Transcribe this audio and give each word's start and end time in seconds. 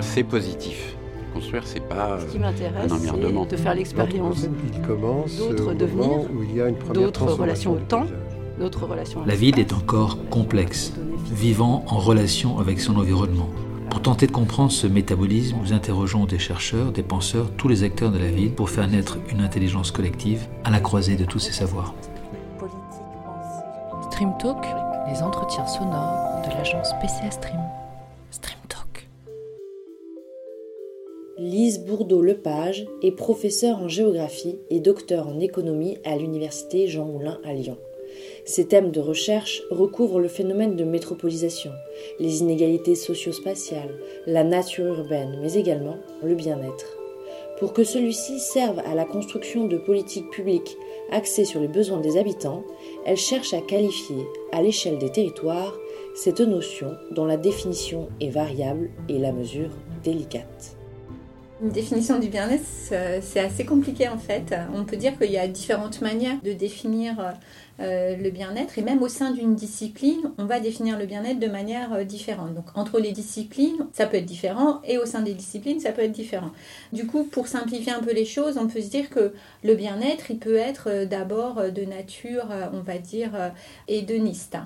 construire, 0.00 0.04
c'est 0.04 0.24
positif. 0.24 0.96
Construire, 1.34 1.62
c'est 1.66 1.80
pas 1.80 2.18
Ce 2.20 2.26
qui 2.26 2.38
euh, 2.38 2.40
m'intéresse, 2.40 2.92
un 2.92 2.96
emmerdement. 2.96 3.44
c'est 3.48 3.56
de 3.56 3.56
faire 3.56 3.74
l'expérience 3.74 4.46
Il 4.72 4.80
commence 4.82 5.36
d'autres 5.36 5.70
au 5.70 5.74
devenirs, 5.74 6.08
moment 6.08 6.26
où 6.34 6.42
il 6.42 6.56
y 6.56 6.60
a 6.60 6.68
une 6.68 6.76
première 6.76 7.04
d'autres 7.04 7.26
relations 7.32 7.72
au 7.72 7.78
temps, 7.78 8.06
d'autres 8.58 8.86
relations 8.86 9.22
à 9.22 9.26
La 9.26 9.34
ville 9.34 9.58
est 9.58 9.72
encore 9.72 10.18
relations 10.18 10.30
complexe, 10.30 10.92
vivant 11.30 11.84
en 11.86 11.98
relation 11.98 12.58
avec 12.58 12.80
son 12.80 12.96
environnement. 12.96 13.48
Pour 13.90 14.02
tenter 14.02 14.26
de 14.26 14.32
comprendre 14.32 14.70
ce 14.70 14.86
métabolisme, 14.86 15.56
nous 15.62 15.72
interrogeons 15.72 16.24
des 16.24 16.38
chercheurs, 16.38 16.92
des 16.92 17.02
penseurs, 17.02 17.50
tous 17.56 17.68
les 17.68 17.82
acteurs 17.82 18.10
de 18.12 18.18
la 18.18 18.30
ville 18.30 18.52
pour 18.52 18.70
faire 18.70 18.88
naître 18.88 19.18
une 19.30 19.40
intelligence 19.40 19.90
collective 19.90 20.46
à 20.64 20.70
la 20.70 20.80
croisée 20.80 21.16
de 21.16 21.24
tous 21.24 21.40
ces 21.40 21.52
savoirs. 21.52 21.94
Stream 24.10 24.32
Talk, 24.40 24.64
les 25.12 25.22
entretiens 25.22 25.66
sonores 25.66 26.42
de 26.44 26.56
l'agence 26.56 26.92
PCA. 27.00 27.30
Stream 27.30 27.60
Lise 31.40 31.78
Bourdeau-Lepage 31.86 32.86
est 33.00 33.12
professeure 33.12 33.78
en 33.78 33.88
géographie 33.88 34.58
et 34.68 34.78
docteur 34.78 35.26
en 35.26 35.40
économie 35.40 35.96
à 36.04 36.18
l'université 36.18 36.86
Jean 36.86 37.06
Moulin 37.06 37.40
à 37.44 37.54
Lyon. 37.54 37.78
Ses 38.44 38.66
thèmes 38.66 38.90
de 38.90 39.00
recherche 39.00 39.62
recouvrent 39.70 40.20
le 40.20 40.28
phénomène 40.28 40.76
de 40.76 40.84
métropolisation, 40.84 41.70
les 42.18 42.42
inégalités 42.42 42.94
socio-spatiales, 42.94 43.94
la 44.26 44.44
nature 44.44 44.84
urbaine, 44.84 45.38
mais 45.40 45.54
également 45.54 45.96
le 46.22 46.34
bien-être. 46.34 46.98
Pour 47.58 47.72
que 47.72 47.84
celui-ci 47.84 48.38
serve 48.38 48.80
à 48.80 48.94
la 48.94 49.06
construction 49.06 49.66
de 49.66 49.78
politiques 49.78 50.28
publiques 50.28 50.76
axées 51.10 51.46
sur 51.46 51.60
les 51.60 51.68
besoins 51.68 52.00
des 52.00 52.18
habitants, 52.18 52.64
elle 53.06 53.16
cherche 53.16 53.54
à 53.54 53.62
qualifier, 53.62 54.26
à 54.52 54.60
l'échelle 54.60 54.98
des 54.98 55.10
territoires, 55.10 55.74
cette 56.14 56.40
notion 56.40 56.98
dont 57.12 57.24
la 57.24 57.38
définition 57.38 58.10
est 58.20 58.28
variable 58.28 58.90
et 59.08 59.18
la 59.18 59.32
mesure 59.32 59.70
délicate. 60.04 60.76
Une 61.62 61.68
définition 61.68 62.18
du 62.18 62.28
bien-être, 62.28 62.64
c'est 62.64 63.20
c'est 63.20 63.40
assez 63.40 63.66
compliqué 63.66 64.08
en 64.08 64.16
fait. 64.16 64.54
On 64.74 64.84
peut 64.84 64.96
dire 64.96 65.18
qu'il 65.18 65.30
y 65.30 65.36
a 65.36 65.46
différentes 65.46 66.00
manières 66.00 66.40
de 66.42 66.52
définir 66.54 67.34
euh, 67.80 68.16
le 68.16 68.30
bien-être 68.30 68.78
et 68.78 68.82
même 68.82 69.02
au 69.02 69.08
sein 69.08 69.30
d'une 69.30 69.54
discipline, 69.54 70.32
on 70.38 70.46
va 70.46 70.58
définir 70.60 70.98
le 70.98 71.04
bien-être 71.04 71.38
de 71.38 71.48
manière 71.48 71.92
euh, 71.92 72.04
différente. 72.04 72.54
Donc 72.54 72.64
entre 72.74 72.98
les 72.98 73.12
disciplines, 73.12 73.86
ça 73.92 74.06
peut 74.06 74.16
être 74.16 74.26
différent 74.26 74.80
et 74.84 74.96
au 74.96 75.04
sein 75.04 75.20
des 75.20 75.34
disciplines, 75.34 75.80
ça 75.80 75.92
peut 75.92 76.02
être 76.02 76.12
différent. 76.12 76.50
Du 76.94 77.06
coup, 77.06 77.24
pour 77.24 77.46
simplifier 77.46 77.92
un 77.92 78.00
peu 78.02 78.12
les 78.14 78.24
choses, 78.24 78.56
on 78.56 78.66
peut 78.66 78.80
se 78.80 78.88
dire 78.88 79.10
que 79.10 79.32
le 79.62 79.74
bien-être, 79.74 80.30
il 80.30 80.38
peut 80.38 80.56
être 80.56 80.88
euh, 80.88 81.04
d'abord 81.04 81.58
euh, 81.58 81.70
de 81.70 81.84
nature, 81.84 82.48
euh, 82.50 82.66
on 82.72 82.80
va 82.80 82.98
dire, 82.98 83.32
euh, 83.34 83.50
hédoniste 83.88 84.56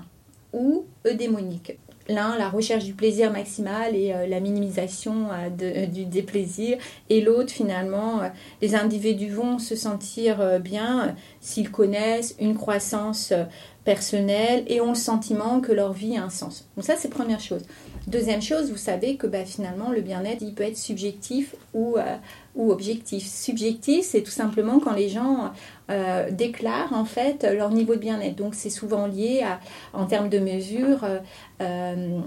ou 0.53 0.85
eudémonique. 1.05 1.77
L'un, 2.07 2.37
la 2.37 2.49
recherche 2.49 2.83
du 2.83 2.93
plaisir 2.93 3.31
maximal 3.31 3.95
et 3.95 4.13
euh, 4.13 4.27
la 4.27 4.39
minimisation 4.39 5.29
euh, 5.31 5.49
de- 5.49 5.91
du, 5.91 6.05
des 6.05 6.21
plaisirs. 6.21 6.77
Et 7.09 7.19
l'autre, 7.21 7.51
finalement, 7.51 8.21
euh, 8.21 8.27
les 8.61 8.75
individus 8.75 9.29
vont 9.31 9.57
se 9.57 9.75
sentir 9.75 10.39
euh, 10.39 10.59
bien 10.59 11.07
euh, 11.07 11.11
s'ils 11.41 11.71
connaissent 11.71 12.35
une 12.39 12.55
croissance 12.55 13.31
euh, 13.31 13.45
personnelle 13.85 14.63
et 14.67 14.81
ont 14.81 14.89
le 14.89 14.95
sentiment 14.95 15.61
que 15.61 15.71
leur 15.71 15.93
vie 15.93 16.15
a 16.17 16.23
un 16.23 16.29
sens. 16.29 16.67
Donc 16.75 16.85
ça, 16.85 16.95
c'est 16.95 17.09
première 17.09 17.39
chose. 17.39 17.61
Deuxième 18.07 18.41
chose, 18.41 18.69
vous 18.69 18.77
savez 18.77 19.15
que 19.15 19.25
bah, 19.25 19.45
finalement, 19.45 19.89
le 19.89 20.01
bien-être, 20.01 20.41
il 20.41 20.53
peut 20.53 20.63
être 20.63 20.77
subjectif 20.77 21.55
ou, 21.73 21.97
euh, 21.97 22.15
ou 22.55 22.71
objectif. 22.71 23.25
Subjectif, 23.25 24.05
c'est 24.05 24.21
tout 24.21 24.31
simplement 24.31 24.79
quand 24.79 24.93
les 24.93 25.09
gens 25.09 25.51
euh, 25.89 26.29
déclarent 26.29 26.93
en 26.93 27.05
fait 27.05 27.43
leur 27.43 27.71
niveau 27.71 27.95
de 27.95 27.99
bien-être. 27.99 28.35
Donc 28.35 28.53
c'est 28.53 28.69
souvent 28.69 29.07
lié 29.07 29.43
à, 29.43 29.59
en 29.93 30.05
termes 30.05 30.29
de 30.29 30.37
mesure, 30.37 31.03
euh, 31.61 32.19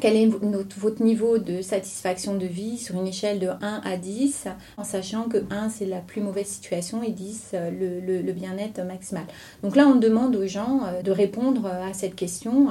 quel 0.00 0.16
est 0.16 0.26
votre 0.26 1.02
niveau 1.02 1.38
de 1.38 1.62
satisfaction 1.62 2.36
de 2.36 2.46
vie 2.46 2.76
sur 2.78 2.96
une 2.96 3.06
échelle 3.06 3.38
de 3.38 3.48
1 3.48 3.82
à 3.84 3.96
10, 3.96 4.46
en 4.76 4.84
sachant 4.84 5.24
que 5.28 5.38
1 5.50 5.68
c'est 5.70 5.86
la 5.86 5.98
plus 5.98 6.20
mauvaise 6.20 6.46
situation 6.46 7.02
et 7.02 7.10
10 7.10 7.50
euh, 7.54 8.20
le, 8.22 8.32
bien-être 8.32 8.80
maximal. 8.82 9.24
Donc 9.62 9.76
là 9.76 9.86
on 9.86 9.94
demande 9.94 10.34
aux 10.34 10.46
gens 10.46 10.82
de 11.04 11.10
répondre 11.12 11.66
à 11.66 11.92
cette 11.92 12.16
question. 12.16 12.68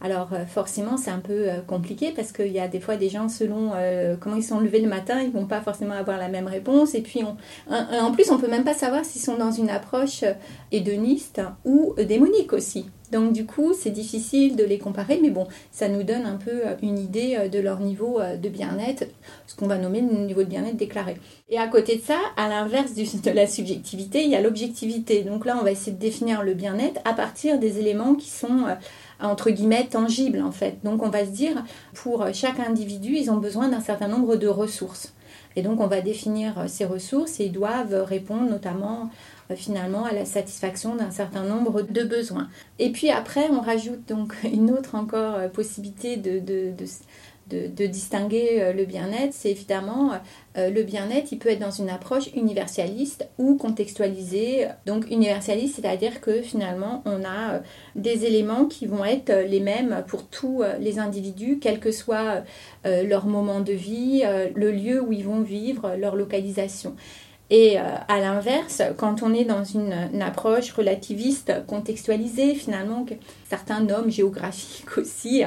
Alors 0.00 0.32
euh, 0.32 0.44
forcément 0.44 0.96
c'est 0.96 1.10
un 1.10 1.20
peu 1.20 1.48
euh, 1.48 1.60
compliqué 1.66 2.12
parce 2.14 2.32
qu'il 2.32 2.52
y 2.52 2.60
a 2.60 2.68
des 2.68 2.80
fois 2.80 2.96
des 2.96 3.08
gens 3.08 3.28
selon 3.28 3.72
euh, 3.74 4.16
comment 4.18 4.36
ils 4.36 4.44
sont 4.44 4.60
levés 4.60 4.80
le 4.80 4.88
matin, 4.88 5.20
ils 5.22 5.32
vont 5.32 5.46
pas 5.46 5.60
forcément 5.60 5.94
avoir 5.94 6.18
la 6.18 6.28
même 6.28 6.46
réponse 6.46 6.94
et 6.94 7.00
puis 7.00 7.22
en 7.70 8.12
plus 8.12 8.30
on 8.30 8.38
peut 8.38 8.48
même 8.48 8.64
pas 8.64 8.74
savoir 8.74 9.04
s'ils 9.04 9.22
sont 9.22 9.36
dans 9.36 9.50
une 9.50 9.70
approche 9.70 10.24
hédoniste 10.72 11.40
ou 11.64 11.94
démonique 11.96 12.52
aussi. 12.52 12.86
Donc 13.12 13.32
du 13.32 13.46
coup 13.46 13.72
c'est 13.72 13.90
difficile 13.90 14.56
de 14.56 14.64
les 14.64 14.78
comparer 14.78 15.20
mais 15.22 15.30
bon 15.30 15.46
ça 15.70 15.88
nous 15.88 16.02
donne 16.02 16.26
un 16.26 16.36
peu 16.36 16.62
une 16.82 16.98
idée 16.98 17.48
de 17.50 17.58
leur 17.60 17.78
niveau 17.80 18.20
de 18.20 18.48
bien-être, 18.48 19.04
ce 19.46 19.54
qu'on 19.54 19.68
va 19.68 19.78
nommer 19.78 20.00
le 20.00 20.26
niveau 20.26 20.42
de 20.42 20.48
bien-être 20.48 20.76
déclaré. 20.76 21.16
Et 21.48 21.58
à 21.58 21.68
côté 21.68 21.96
de 21.96 22.02
ça, 22.02 22.18
à 22.36 22.48
l'inverse 22.48 22.94
de 22.94 23.30
la 23.30 23.46
subjectivité, 23.46 24.24
il 24.24 24.30
y 24.30 24.34
a 24.34 24.40
l'objectivité. 24.40 25.22
Donc 25.22 25.46
là 25.46 25.56
on 25.60 25.64
va 25.64 25.70
essayer 25.70 25.92
de 25.92 26.00
définir 26.00 26.42
le 26.42 26.54
bien-être 26.54 27.00
à 27.04 27.12
partir 27.12 27.58
des 27.58 27.78
éléments 27.78 28.14
qui 28.14 28.28
sont 28.28 28.64
entre 29.20 29.50
guillemets 29.50 29.86
tangibles 29.86 30.42
en 30.42 30.52
fait. 30.52 30.78
Donc 30.84 31.02
on 31.02 31.08
va 31.08 31.24
se 31.24 31.30
dire 31.30 31.64
pour 31.94 32.26
chaque 32.32 32.60
individu, 32.60 33.16
ils 33.16 33.30
ont 33.30 33.38
besoin 33.38 33.68
d'un 33.68 33.80
certain 33.80 34.08
nombre 34.08 34.36
de 34.36 34.48
ressources. 34.48 35.12
Et 35.56 35.62
donc 35.62 35.80
on 35.80 35.86
va 35.86 36.02
définir 36.02 36.58
euh, 36.58 36.64
ces 36.68 36.84
ressources 36.84 37.40
et 37.40 37.46
ils 37.46 37.52
doivent 37.52 38.04
répondre 38.04 38.48
notamment 38.48 39.10
euh, 39.50 39.56
finalement 39.56 40.04
à 40.04 40.12
la 40.12 40.26
satisfaction 40.26 40.94
d'un 40.94 41.10
certain 41.10 41.42
nombre 41.42 41.82
de 41.82 42.02
besoins. 42.04 42.48
Et 42.78 42.92
puis 42.92 43.10
après, 43.10 43.48
on 43.50 43.60
rajoute 43.60 44.06
donc 44.06 44.36
une 44.44 44.70
autre 44.70 44.94
encore 44.94 45.34
euh, 45.34 45.48
possibilité 45.48 46.16
de, 46.16 46.38
de, 46.38 46.72
de, 46.76 46.84
de- 47.48 47.86
distinguer 47.86 48.60
euh, 48.60 48.72
le 48.72 48.84
bien-être, 48.84 49.32
c'est 49.32 49.50
évidemment 49.50 50.12
euh, 50.56 50.70
le 50.70 50.82
bien-être, 50.82 51.32
il 51.32 51.38
peut 51.38 51.50
être 51.50 51.60
dans 51.60 51.70
une 51.70 51.88
approche 51.90 52.28
universaliste 52.34 53.28
ou 53.38 53.56
contextualisée. 53.56 54.66
Donc 54.86 55.10
universaliste, 55.10 55.76
c'est-à-dire 55.76 56.20
que 56.20 56.42
finalement, 56.42 57.02
on 57.04 57.24
a 57.24 57.54
euh, 57.54 57.58
des 57.94 58.24
éléments 58.24 58.66
qui 58.66 58.86
vont 58.86 59.04
être 59.04 59.30
euh, 59.30 59.42
les 59.46 59.60
mêmes 59.60 60.04
pour 60.08 60.26
tous 60.26 60.62
euh, 60.62 60.76
les 60.78 60.98
individus, 60.98 61.58
quel 61.60 61.78
que 61.78 61.92
soit 61.92 62.42
euh, 62.86 63.02
leur 63.04 63.26
moment 63.26 63.60
de 63.60 63.72
vie, 63.72 64.22
euh, 64.24 64.48
le 64.54 64.72
lieu 64.72 65.00
où 65.00 65.12
ils 65.12 65.24
vont 65.24 65.42
vivre, 65.42 65.94
leur 65.96 66.16
localisation. 66.16 66.96
Et 67.48 67.78
euh, 67.78 67.82
à 68.08 68.18
l'inverse, 68.18 68.82
quand 68.96 69.22
on 69.22 69.32
est 69.32 69.44
dans 69.44 69.62
une, 69.62 69.94
une 70.12 70.22
approche 70.22 70.72
relativiste, 70.72 71.52
contextualisée, 71.68 72.54
finalement, 72.54 73.04
que 73.04 73.14
certains 73.48 73.80
nomment 73.80 74.10
géographique 74.10 74.86
aussi, 74.98 75.44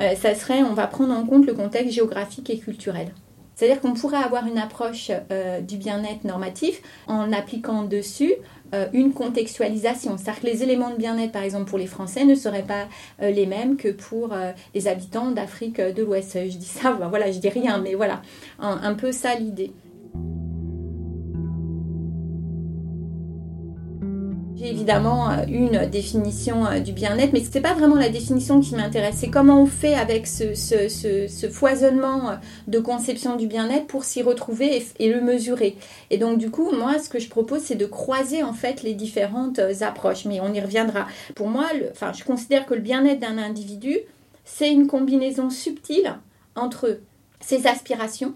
euh, 0.00 0.14
ça 0.14 0.34
serait, 0.34 0.62
on 0.62 0.74
va 0.74 0.86
prendre 0.86 1.14
en 1.14 1.24
compte 1.24 1.46
le 1.46 1.54
contexte 1.54 1.92
géographique 1.92 2.50
et 2.50 2.58
culturel. 2.58 3.12
C'est-à-dire 3.54 3.80
qu'on 3.80 3.94
pourrait 3.94 4.22
avoir 4.22 4.46
une 4.46 4.58
approche 4.58 5.10
euh, 5.32 5.60
du 5.60 5.78
bien-être 5.78 6.22
normatif 6.22 6.80
en 7.08 7.32
appliquant 7.32 7.82
dessus 7.82 8.34
euh, 8.72 8.86
une 8.92 9.12
contextualisation. 9.12 10.16
C'est-à-dire 10.16 10.42
que 10.42 10.46
les 10.46 10.62
éléments 10.62 10.90
de 10.90 10.96
bien-être, 10.96 11.32
par 11.32 11.42
exemple, 11.42 11.68
pour 11.68 11.78
les 11.78 11.88
Français, 11.88 12.24
ne 12.24 12.36
seraient 12.36 12.62
pas 12.62 12.86
les 13.20 13.46
mêmes 13.46 13.76
que 13.76 13.88
pour 13.88 14.32
les 14.74 14.86
habitants 14.86 15.32
d'Afrique 15.32 15.80
de 15.80 16.02
l'Ouest. 16.02 16.38
Je 16.48 16.56
dis 16.56 16.66
ça, 16.66 16.92
voilà, 17.08 17.32
je 17.32 17.38
dis 17.38 17.48
rien, 17.48 17.78
mais 17.78 17.94
voilà, 17.94 18.22
un, 18.60 18.78
un 18.82 18.94
peu 18.94 19.10
ça 19.10 19.34
l'idée. 19.34 19.72
Évidemment 24.68 25.30
euh, 25.30 25.44
une 25.48 25.86
définition 25.86 26.66
euh, 26.66 26.80
du 26.80 26.92
bien-être, 26.92 27.32
mais 27.32 27.44
ce 27.44 27.52
n'est 27.52 27.60
pas 27.60 27.74
vraiment 27.74 27.96
la 27.96 28.08
définition 28.08 28.60
qui 28.60 28.74
m'intéresse. 28.74 29.16
C'est 29.18 29.30
comment 29.30 29.62
on 29.62 29.66
fait 29.66 29.94
avec 29.94 30.26
ce, 30.26 31.48
foisonnement 31.50 32.30
euh, 32.30 32.34
de 32.66 32.78
conception 32.78 33.36
du 33.36 33.46
bien-être 33.46 33.86
pour 33.86 34.04
s'y 34.04 34.22
retrouver 34.22 34.84
et, 34.98 35.08
le 35.08 35.20
mesurer. 35.20 35.76
Et 36.10 36.18
donc 36.18 36.38
du 36.38 36.50
coup, 36.50 36.70
moi, 36.72 36.98
ce 36.98 37.08
que 37.08 37.18
je 37.18 37.28
propose, 37.28 37.62
c'est 37.62 37.74
de 37.74 37.86
croiser 37.86 38.42
en 38.42 38.52
fait 38.52 38.82
les 38.82 38.94
différentes 38.94 39.60
approches. 39.80 40.24
Mais 40.24 40.40
on 40.40 40.52
y 40.52 40.60
reviendra. 40.60 41.06
Pour 41.34 41.48
moi, 41.48 41.66
enfin, 41.90 42.12
je 42.12 42.24
considère 42.24 42.66
que 42.66 42.74
le 42.74 42.80
bien-être 42.80 43.20
d'un 43.20 43.38
individu, 43.38 43.98
c'est 44.44 44.70
une 44.70 44.86
combinaison 44.86 45.50
subtile 45.50 46.14
entre 46.54 47.00
ses 47.40 47.66
aspirations 47.66 48.34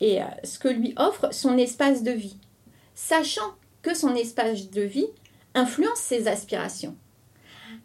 et 0.00 0.18
ce 0.42 0.58
que 0.58 0.68
lui 0.68 0.92
offre 0.96 1.32
son 1.32 1.56
espace 1.56 2.02
de 2.02 2.10
vie, 2.10 2.36
sachant 2.94 3.54
que 3.82 3.94
son 3.94 4.14
espace 4.14 4.70
de 4.70 4.82
vie 4.82 5.06
influence 5.54 5.98
ses 5.98 6.28
aspirations. 6.28 6.96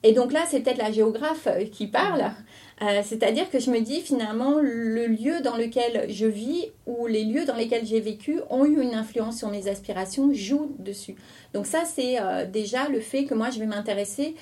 Et 0.04 0.13
donc 0.13 0.31
là, 0.31 0.45
c'est 0.48 0.62
peut-être 0.62 0.77
la 0.77 0.92
géographe 0.92 1.48
euh, 1.48 1.66
qui 1.66 1.88
parle, 1.88 2.31
Euh, 2.81 3.01
c'est-à-dire 3.04 3.50
que 3.50 3.60
je 3.60 3.69
me 3.71 3.81
dis 3.81 4.00
finalement 4.00 4.62
le 4.62 5.07
lieu 5.07 5.42
dans 5.42 5.57
lequel 5.57 6.10
je 6.10 6.25
vis 6.25 6.71
ou 6.86 7.07
les 7.07 7.25
lieux 7.25 7.44
dans 7.44 7.57
lesquels 7.57 7.86
j'ai 7.86 8.00
vécu 8.00 8.39
ont 8.50 8.63
eu 8.63 8.81
une 8.81 8.94
influence 8.94 9.38
sur 9.38 9.50
mes 9.50 9.68
aspirations, 9.68 10.31
jouent 10.31 10.77
dessus. 10.80 11.16
Donc 11.54 11.66
ça, 11.66 11.83
c'est 11.83 12.21
euh, 12.21 12.45
déjà 12.45 12.88
le 12.88 13.01
fait 13.01 13.25
que 13.25 13.33
moi, 13.33 13.50
je 13.50 13.60
vais 13.60 13.66
m'intéresser 13.66 14.33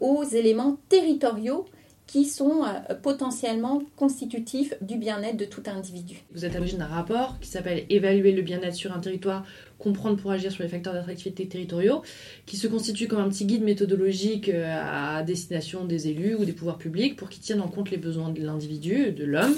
aux 0.00 0.24
éléments 0.24 0.78
territoriaux 0.88 1.66
qui 2.06 2.24
sont 2.24 2.62
euh, 2.64 2.94
potentiellement 2.94 3.82
constitutifs 3.96 4.74
du 4.80 4.96
bien-être 4.96 5.36
de 5.36 5.44
tout 5.44 5.62
individu. 5.66 6.22
Vous 6.32 6.44
êtes 6.44 6.54
à 6.54 6.58
l'origine 6.58 6.78
d'un 6.78 6.86
rapport 6.86 7.38
qui 7.40 7.48
s'appelle 7.48 7.84
Évaluer 7.90 8.32
le 8.32 8.42
bien-être 8.42 8.74
sur 8.74 8.92
un 8.92 9.00
territoire, 9.00 9.44
comprendre 9.78 10.16
pour 10.16 10.30
agir 10.30 10.52
sur 10.52 10.62
les 10.62 10.68
facteurs 10.68 10.92
d'attractivité 10.92 11.48
territoriaux, 11.48 12.02
qui 12.46 12.56
se 12.56 12.68
constitue 12.68 13.08
comme 13.08 13.20
un 13.20 13.28
petit 13.28 13.44
guide 13.44 13.62
méthodologique 13.62 14.48
euh, 14.48 15.18
à 15.18 15.22
destination 15.22 15.84
des 15.84 16.08
élus 16.08 16.36
ou 16.36 16.44
des 16.44 16.52
pouvoirs 16.52 16.78
publics 16.78 17.16
pour 17.16 17.28
qu'ils 17.28 17.42
tiennent 17.42 17.60
en 17.60 17.68
compte 17.68 17.90
les 17.90 17.98
besoins 17.98 18.30
de 18.30 18.42
l'individu, 18.42 19.12
de 19.12 19.24
l'homme, 19.24 19.56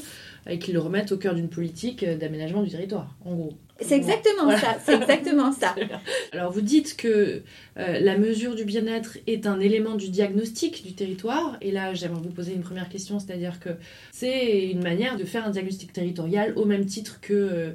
et 0.49 0.59
qu'ils 0.59 0.75
le 0.75 0.81
remettent 0.81 1.13
au 1.13 1.19
cœur 1.19 1.35
d'une 1.35 1.51
politique 1.51 2.03
euh, 2.03 2.17
d'aménagement 2.17 2.63
du 2.63 2.71
territoire, 2.71 3.15
en 3.25 3.35
gros. 3.35 3.53
C'est 3.81 3.95
exactement 3.95 4.51
ça, 4.57 4.77
c'est 4.85 4.95
exactement 4.95 5.53
ça. 5.53 5.75
Alors 6.33 6.51
vous 6.51 6.63
dites 6.63 6.97
que 6.97 7.43
euh, 7.79 8.01
la 8.01 8.19
mesure 8.19 8.57
du 8.57 8.65
bien-être 8.65 9.19
est 9.29 9.47
un 9.47 9.61
élément 9.61 9.95
du 9.95 10.09
diagnostic 10.09 10.85
du 10.85 10.95
territoire, 10.95 11.57
et 11.61 11.71
là 11.71 11.95
j'aimerais 11.95 12.21
vous 12.21 12.33
poser 12.33 12.55
une 12.55 12.63
première 12.63 12.89
question, 12.89 13.21
c'est-à-dire 13.21 13.61
que 13.61 13.71
c'est 14.11 14.71
une 14.71 14.83
manière 14.83 15.17
de 15.17 15.23
faire 15.23 15.47
un 15.47 15.51
diagnostic 15.51 15.93
territorial 15.93 16.55
au 16.57 16.65
même 16.65 16.87
titre 16.87 17.21
que 17.21 17.33
euh, 17.33 17.71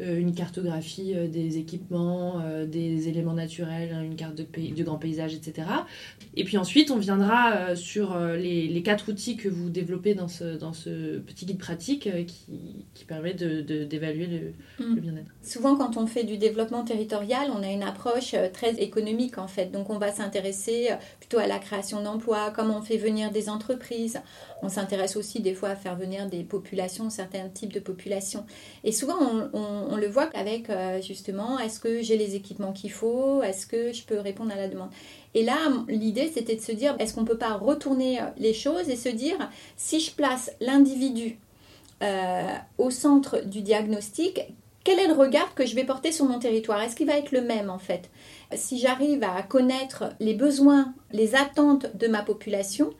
euh, 0.00 0.20
une 0.20 0.32
cartographie 0.32 1.14
des 1.28 1.58
équipements, 1.58 2.40
des 2.66 3.08
éléments 3.08 3.34
naturels, 3.34 3.96
une 4.04 4.14
carte 4.14 4.36
de, 4.36 4.44
pays, 4.44 4.70
de 4.70 4.84
grand 4.84 4.98
paysage, 4.98 5.34
etc. 5.34 5.66
Et 6.36 6.44
puis 6.44 6.56
ensuite 6.56 6.92
on 6.92 6.98
viendra 6.98 7.74
sur 7.74 8.16
les, 8.18 8.82
quatre 8.84 9.10
outils 9.10 9.36
que 9.36 9.48
vous 9.48 9.70
développez 9.70 10.14
dans 10.14 10.28
ce, 10.28 10.56
dans 10.56 10.72
ce 10.72 11.18
petit 11.18 11.46
guide 11.46 11.58
pratique 11.58 12.08
qui, 12.26 12.86
qui, 12.94 13.04
permet 13.04 13.34
d'évaluer 13.34 14.26
de, 14.28 14.38
le, 14.78 14.86
mm. 14.86 14.94
le 14.94 15.00
bien-être 15.00 15.32
souvent 15.48 15.76
quand 15.76 15.96
on 15.96 16.06
fait 16.06 16.24
du 16.24 16.36
développement 16.36 16.84
territorial, 16.84 17.50
on 17.54 17.62
a 17.62 17.68
une 17.68 17.82
approche 17.82 18.34
euh, 18.34 18.48
très 18.52 18.74
économique 18.82 19.38
en 19.38 19.48
fait. 19.48 19.66
Donc 19.66 19.90
on 19.90 19.98
va 19.98 20.12
s'intéresser 20.12 20.88
euh, 20.90 20.96
plutôt 21.18 21.38
à 21.38 21.46
la 21.46 21.58
création 21.58 22.02
d'emplois, 22.02 22.52
comment 22.54 22.78
on 22.78 22.82
fait 22.82 22.96
venir 22.98 23.30
des 23.30 23.48
entreprises. 23.48 24.20
On 24.62 24.68
s'intéresse 24.68 25.16
aussi 25.16 25.40
des 25.40 25.54
fois 25.54 25.70
à 25.70 25.76
faire 25.76 25.96
venir 25.96 26.26
des 26.26 26.44
populations, 26.44 27.10
certains 27.10 27.48
types 27.48 27.72
de 27.72 27.80
populations. 27.80 28.44
Et 28.84 28.92
souvent 28.92 29.16
on, 29.52 29.96
le 29.96 30.06
voit 30.06 30.28
avec 30.34 30.70
euh, 30.70 31.00
justement, 31.00 31.58
est-ce 31.58 31.80
que 31.80 32.02
j'ai 32.02 32.16
les 32.16 32.36
équipements 32.36 32.72
qu'il 32.72 32.92
faut? 32.92 33.42
Est-ce 33.42 33.66
que 33.66 33.92
je 33.92 34.04
peux 34.04 34.18
répondre 34.18 34.52
à 34.52 34.56
la 34.56 34.68
demande? 34.68 34.90
Et 35.34 35.42
là, 35.44 35.56
l'idée, 35.88 36.30
c'était 36.32 36.56
de 36.56 36.60
se 36.60 36.72
dire, 36.72 36.96
est-ce 36.98 37.14
qu'on 37.14 37.22
ne 37.22 37.26
peut 37.26 37.38
pas 37.38 37.54
retourner 37.54 38.20
les 38.38 38.54
choses 38.54 38.88
et 38.88 38.96
se 38.96 39.08
dire, 39.08 39.36
si 39.76 40.00
je 40.00 40.12
place 40.12 40.50
l'individu 40.60 41.38
au 42.78 42.90
centre 42.90 43.44
du 43.44 43.60
diagnostic, 43.60 44.40
quel 44.84 44.98
est 44.98 45.08
le 45.08 45.14
regard 45.14 45.54
que 45.54 45.66
je 45.66 45.74
vais 45.74 45.84
porter 45.84 46.12
sur 46.12 46.24
mon 46.24 46.38
territoire? 46.38 46.80
Est-ce 46.82 46.96
qu'il 46.96 47.06
va 47.06 47.18
être 47.18 47.32
le 47.32 47.42
même 47.42 47.70
en 47.70 47.78
fait? 47.78 48.10
Si 48.54 48.78
j'arrive 48.78 49.22
à 49.22 49.42
connaître 49.42 50.04
les 50.20 50.34
besoins, 50.34 50.94
les 51.12 51.34
attentes 51.34 51.96
de 51.96 52.06
ma 52.06 52.22
population, 52.22 52.94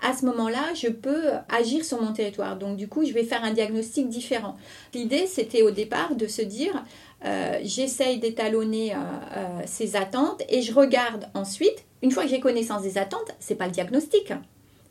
à 0.00 0.14
ce 0.14 0.26
moment-là, 0.26 0.74
je 0.74 0.88
peux 0.88 1.30
agir 1.48 1.84
sur 1.84 2.00
mon 2.00 2.12
territoire. 2.12 2.56
Donc 2.56 2.76
du 2.76 2.88
coup, 2.88 3.04
je 3.04 3.12
vais 3.12 3.24
faire 3.24 3.42
un 3.44 3.52
diagnostic 3.52 4.08
différent. 4.08 4.56
L'idée, 4.92 5.26
c'était 5.26 5.62
au 5.62 5.70
départ 5.70 6.14
de 6.14 6.26
se 6.26 6.42
dire, 6.42 6.84
euh, 7.24 7.58
j'essaye 7.62 8.18
d'étalonner 8.18 8.92
euh, 8.92 8.96
euh, 9.36 9.60
ces 9.66 9.96
attentes 9.96 10.42
et 10.48 10.62
je 10.62 10.74
regarde 10.74 11.28
ensuite, 11.34 11.84
une 12.02 12.10
fois 12.10 12.24
que 12.24 12.28
j'ai 12.28 12.40
connaissance 12.40 12.82
des 12.82 12.98
attentes, 12.98 13.34
c'est 13.38 13.54
pas 13.54 13.66
le 13.66 13.72
diagnostic. 13.72 14.32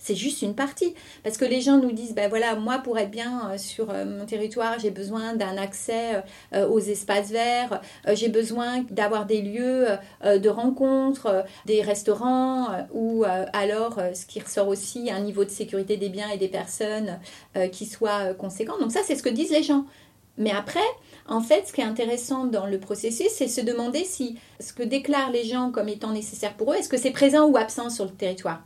C'est 0.04 0.16
juste 0.16 0.42
une 0.42 0.54
partie. 0.54 0.94
Parce 1.24 1.38
que 1.38 1.46
les 1.46 1.62
gens 1.62 1.78
nous 1.78 1.94
disent, 1.94 2.14
ben 2.14 2.30
voilà, 2.30 2.56
moi 2.56 2.80
pour 2.80 3.00
être 3.00 3.10
bien 3.10 3.50
euh, 3.50 3.58
sur 3.58 3.90
euh, 3.90 4.04
mon 4.04 4.26
territoire, 4.26 4.78
j'ai 4.78 4.92
besoin 4.92 5.34
d'un 5.34 5.56
accès 5.58 6.22
euh, 6.52 6.68
aux 6.68 6.80
espaces 6.80 7.32
verts, 7.32 7.80
j'ai 8.14 8.28
besoin 8.28 8.84
d'avoir 8.90 9.26
des 9.26 9.42
lieux 9.42 9.88
de 10.24 10.50
rencontre, 10.50 11.46
des 11.66 11.82
restaurants, 11.82 12.68
ou 12.94 13.24
alors 13.54 14.00
ce 14.14 14.26
qui 14.26 14.40
ressort 14.40 14.68
aussi, 14.68 15.10
un 15.10 15.22
niveau 15.22 15.46
de 15.46 15.50
sécurité 15.50 15.96
des 15.96 16.10
biens 16.10 16.30
et 16.30 16.38
des 16.38 16.48
personnes 16.48 17.20
qui 17.72 17.86
soit 17.86 18.34
conséquent. 18.34 18.78
Donc 18.80 18.92
ça, 18.92 19.00
c'est 19.06 19.16
ce 19.16 19.24
que 19.24 19.30
disent 19.30 19.52
les 19.52 19.64
gens. 19.64 19.86
Mais 20.38 20.52
après, 20.52 20.80
en 21.28 21.42
fait, 21.42 21.68
ce 21.68 21.74
qui 21.74 21.82
est 21.82 21.86
intéressant 21.86 22.46
dans 22.46 22.66
le 22.66 22.80
processus, 22.80 23.30
c'est 23.30 23.48
se 23.48 23.62
demander 23.62 24.04
si 24.04 24.38
ce 24.60 24.74
que 24.74 24.84
déclarent 24.84 25.32
les 25.32 25.46
gens 25.46 25.72
comme 25.72 25.90
étant 25.90 26.12
nécessaire 26.12 26.56
pour 26.56 26.74
eux, 26.74 26.76
est-ce 26.76 26.90
que 26.90 26.98
c'est 26.98 27.12
présent 27.12 27.48
ou 27.48 27.58
absent 27.58 27.90
sur 27.90 28.06
le 28.06 28.12
territoire. 28.12 28.64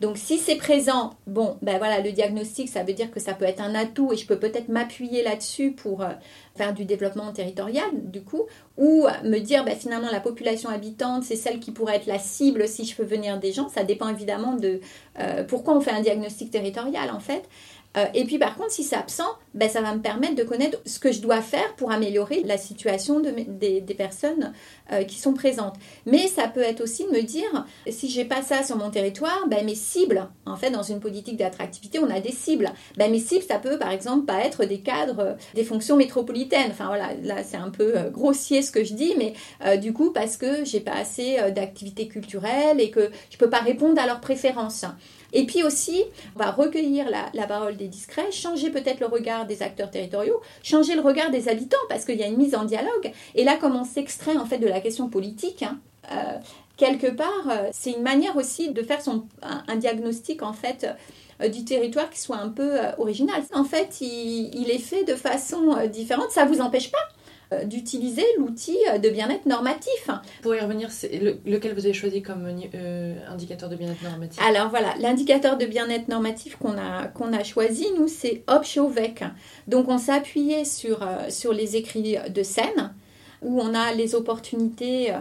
Donc 0.00 0.16
si 0.16 0.38
c'est 0.38 0.56
présent, 0.56 1.14
bon, 1.26 1.56
ben 1.60 1.78
voilà, 1.78 2.00
le 2.00 2.12
diagnostic, 2.12 2.68
ça 2.68 2.84
veut 2.84 2.92
dire 2.92 3.10
que 3.10 3.18
ça 3.18 3.34
peut 3.34 3.44
être 3.44 3.60
un 3.60 3.74
atout 3.74 4.12
et 4.12 4.16
je 4.16 4.26
peux 4.26 4.38
peut-être 4.38 4.68
m'appuyer 4.68 5.22
là-dessus 5.24 5.72
pour 5.72 6.02
euh, 6.02 6.10
faire 6.56 6.72
du 6.72 6.84
développement 6.84 7.32
territorial, 7.32 7.88
du 7.94 8.22
coup, 8.22 8.44
ou 8.76 9.06
me 9.24 9.38
dire, 9.38 9.64
ben, 9.64 9.74
finalement, 9.74 10.10
la 10.10 10.20
population 10.20 10.70
habitante, 10.70 11.24
c'est 11.24 11.36
celle 11.36 11.58
qui 11.58 11.72
pourrait 11.72 11.96
être 11.96 12.06
la 12.06 12.18
cible 12.18 12.68
si 12.68 12.84
je 12.84 12.94
peux 12.94 13.02
venir 13.02 13.38
des 13.40 13.52
gens. 13.52 13.68
Ça 13.68 13.82
dépend 13.82 14.08
évidemment 14.08 14.54
de 14.54 14.80
euh, 15.18 15.42
pourquoi 15.44 15.76
on 15.76 15.80
fait 15.80 15.90
un 15.90 16.00
diagnostic 16.00 16.50
territorial, 16.50 17.10
en 17.10 17.20
fait. 17.20 17.48
Euh, 17.96 18.06
et 18.14 18.24
puis 18.24 18.38
par 18.38 18.56
contre, 18.56 18.70
si 18.70 18.84
c'est 18.84 18.96
absent, 18.96 19.28
ben, 19.54 19.68
ça 19.68 19.80
va 19.80 19.94
me 19.94 20.00
permettre 20.00 20.34
de 20.34 20.42
connaître 20.42 20.78
ce 20.84 20.98
que 20.98 21.10
je 21.10 21.20
dois 21.20 21.40
faire 21.40 21.74
pour 21.76 21.90
améliorer 21.90 22.42
la 22.44 22.58
situation 22.58 23.20
des, 23.20 23.80
personnes 23.96 24.52
euh, 24.92 25.02
qui 25.04 25.18
sont 25.18 25.32
présentes. 25.32 25.74
Mais 26.06 26.28
ça 26.28 26.48
peut 26.48 26.60
être 26.60 26.80
aussi 26.80 27.04
de 27.04 27.10
me 27.10 27.22
dire, 27.22 27.66
si 27.88 28.08
j'ai 28.08 28.24
pas 28.24 28.42
ça 28.42 28.62
sur 28.62 28.76
mon 28.76 28.90
territoire, 28.90 29.46
ben, 29.48 29.64
mes 29.64 29.74
cibles, 29.74 30.28
en 30.46 30.56
fait, 30.56 30.70
dans 30.70 30.82
une 30.82 31.00
politique 31.00 31.36
d'attractivité, 31.36 31.98
on 31.98 32.10
a 32.10 32.20
des 32.20 32.30
cibles. 32.30 32.70
Ben, 32.96 33.10
mes 33.10 33.18
cibles, 33.18 33.44
ça 33.44 33.58
peut 33.58 33.78
par 33.78 33.90
exemple 33.90 34.26
pas 34.26 34.44
être 34.44 34.64
des 34.64 34.80
cadres, 34.80 35.20
euh, 35.20 35.34
des 35.54 35.64
fonctions 35.64 35.96
métropolitaines. 35.96 36.70
Enfin 36.70 36.86
voilà, 36.86 37.14
là 37.22 37.42
c'est 37.42 37.56
un 37.56 37.70
peu 37.70 37.94
grossier 38.10 38.62
ce 38.62 38.70
que 38.70 38.84
je 38.84 38.94
dis, 38.94 39.14
mais 39.16 39.78
du 39.78 39.92
coup 39.92 40.12
parce 40.12 40.36
que 40.36 40.64
j'ai 40.64 40.80
pas 40.80 40.92
assez 40.92 41.36
d'activités 41.52 42.08
culturelles 42.08 42.80
et 42.80 42.90
que 42.90 43.10
je 43.30 43.36
peux 43.36 43.50
pas 43.50 43.58
répondre 43.58 44.00
à 44.00 44.06
leurs 44.06 44.20
préférences. 44.20 44.84
Et 45.32 45.46
puis 45.46 45.62
aussi, 45.62 46.04
on 46.36 46.38
va 46.38 46.50
recueillir 46.50 47.06
la, 47.10 47.46
parole 47.46 47.76
des 47.76 47.88
discrets, 47.88 48.30
changer 48.32 48.70
peut-être 48.70 49.00
le 49.00 49.06
regard 49.06 49.46
des 49.46 49.62
acteurs 49.62 49.90
territoriaux, 49.90 50.40
changer 50.62 50.94
le 50.94 51.00
regard 51.00 51.30
des 51.30 51.48
habitants, 51.48 51.76
parce 51.88 52.04
qu'il 52.04 52.16
y 52.16 52.22
a 52.22 52.26
une 52.26 52.36
mise 52.36 52.54
en 52.54 52.64
dialogue. 52.64 53.12
Et 53.34 53.44
là, 53.44 53.56
comme 53.56 53.76
on 53.76 53.84
s'extrait 53.84 54.36
en 54.36 54.46
fait 54.46 54.58
de 54.58 54.66
la 54.66 54.80
question 54.80 55.08
politique, 55.08 55.62
hein, 55.62 55.78
euh, 56.12 56.38
quelque 56.76 57.08
part, 57.08 57.48
euh, 57.50 57.68
c'est 57.72 57.92
une 57.92 58.02
manière 58.02 58.36
aussi 58.36 58.70
de 58.70 58.82
faire 58.82 59.00
un, 59.42 59.76
diagnostic 59.76 60.42
en 60.42 60.52
fait 60.52 60.86
euh, 61.40 61.48
du 61.48 61.64
territoire 61.64 62.08
qui 62.10 62.20
soit 62.20 62.38
un 62.38 62.48
peu 62.48 62.78
original. 62.98 63.42
En 63.52 63.64
fait, 63.64 64.00
il, 64.00 64.50
il 64.54 64.70
est 64.70 64.78
fait 64.78 65.04
de 65.04 65.14
façon 65.14 65.76
différente. 65.86 66.30
Ça 66.30 66.44
vous 66.46 66.60
empêche 66.60 66.90
pas 66.90 66.98
d'utiliser 67.64 68.24
l'outil 68.38 68.76
euh, 68.88 68.98
de 68.98 69.08
bien-être 69.08 69.46
normatif. 69.46 70.10
Pour 70.42 70.54
y 70.54 70.60
revenir, 70.60 70.90
c'est 70.90 71.18
lequel 71.46 71.74
vous 71.74 71.84
avez 71.84 71.94
choisi 71.94 72.22
comme 72.22 72.46
euh, 72.74 73.14
indicateur 73.28 73.68
de 73.68 73.76
bien-être 73.76 74.02
normatif? 74.02 74.42
Alors 74.42 74.68
voilà, 74.68 74.94
l'indicateur 75.00 75.56
de 75.56 75.64
bien-être 75.64 76.08
normatif 76.08 76.56
qu'on 76.56 76.76
a, 76.76 77.06
qu'on 77.06 77.32
a 77.32 77.44
choisi, 77.44 77.86
nous, 77.96 78.08
c'est 78.08 78.42
Opshovec. 78.46 79.24
Donc 79.66 79.88
on 79.88 79.98
s'est 79.98 80.12
appuyé 80.12 80.64
sur, 80.64 81.06
sur 81.30 81.52
les 81.52 81.76
écrits 81.76 82.16
de 82.28 82.42
scène 82.42 82.92
où 83.40 83.60
on 83.60 83.74
a 83.74 83.92
les 83.94 84.14
opportunités 84.14 85.12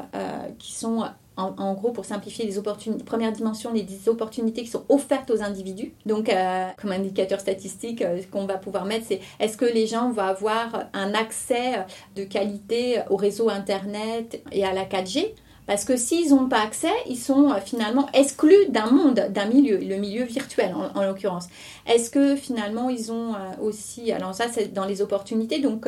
qui 0.57 0.73
sont 0.73 1.03
en, 1.37 1.73
gros, 1.73 1.91
pour 1.91 2.05
simplifier, 2.05 2.45
les 2.45 2.57
opportunités, 2.57 3.03
première 3.03 3.31
dimension, 3.31 3.71
les 3.71 4.09
opportunités 4.09 4.63
qui 4.63 4.69
sont 4.69 4.83
offertes 4.89 5.29
aux 5.29 5.43
individus. 5.43 5.93
Donc, 6.05 6.29
euh, 6.29 6.67
comme 6.81 6.91
indicateur 6.91 7.39
statistique, 7.39 8.01
euh, 8.01 8.21
ce 8.21 8.27
qu'on 8.27 8.45
va 8.45 8.57
pouvoir 8.57 8.85
mettre, 8.85 9.05
c'est 9.07 9.21
est-ce 9.39 9.55
que 9.55 9.65
les 9.65 9.85
gens 9.85 10.11
vont 10.11 10.23
avoir 10.23 10.85
un 10.93 11.13
accès 11.13 11.85
de 12.15 12.23
qualité 12.23 13.01
au 13.11 13.15
réseau 13.15 13.49
Internet 13.49 14.41
et 14.51 14.65
à 14.65 14.73
la 14.73 14.85
4G 14.85 15.33
parce 15.67 15.83
que 15.83 15.97
s'ils 15.97 16.29
n'ont 16.29 16.47
pas 16.47 16.61
accès, 16.61 16.93
ils 17.09 17.17
sont 17.17 17.51
euh, 17.51 17.59
finalement 17.59 18.07
exclus 18.13 18.69
d'un 18.69 18.89
monde, 18.89 19.27
d'un 19.31 19.47
milieu, 19.47 19.77
le 19.77 19.97
milieu 19.97 20.23
virtuel 20.23 20.73
en, 20.73 21.03
l'occurrence. 21.03 21.49
Est-ce 21.85 22.09
que 22.09 22.37
finalement 22.37 22.89
ils 22.89 23.11
ont 23.11 23.33
aussi, 23.61 24.13
alors 24.13 24.33
ça 24.33 24.45
c'est 24.49 24.73
dans 24.73 24.85
les 24.85 25.01
opportunités, 25.01 25.59
donc 25.59 25.85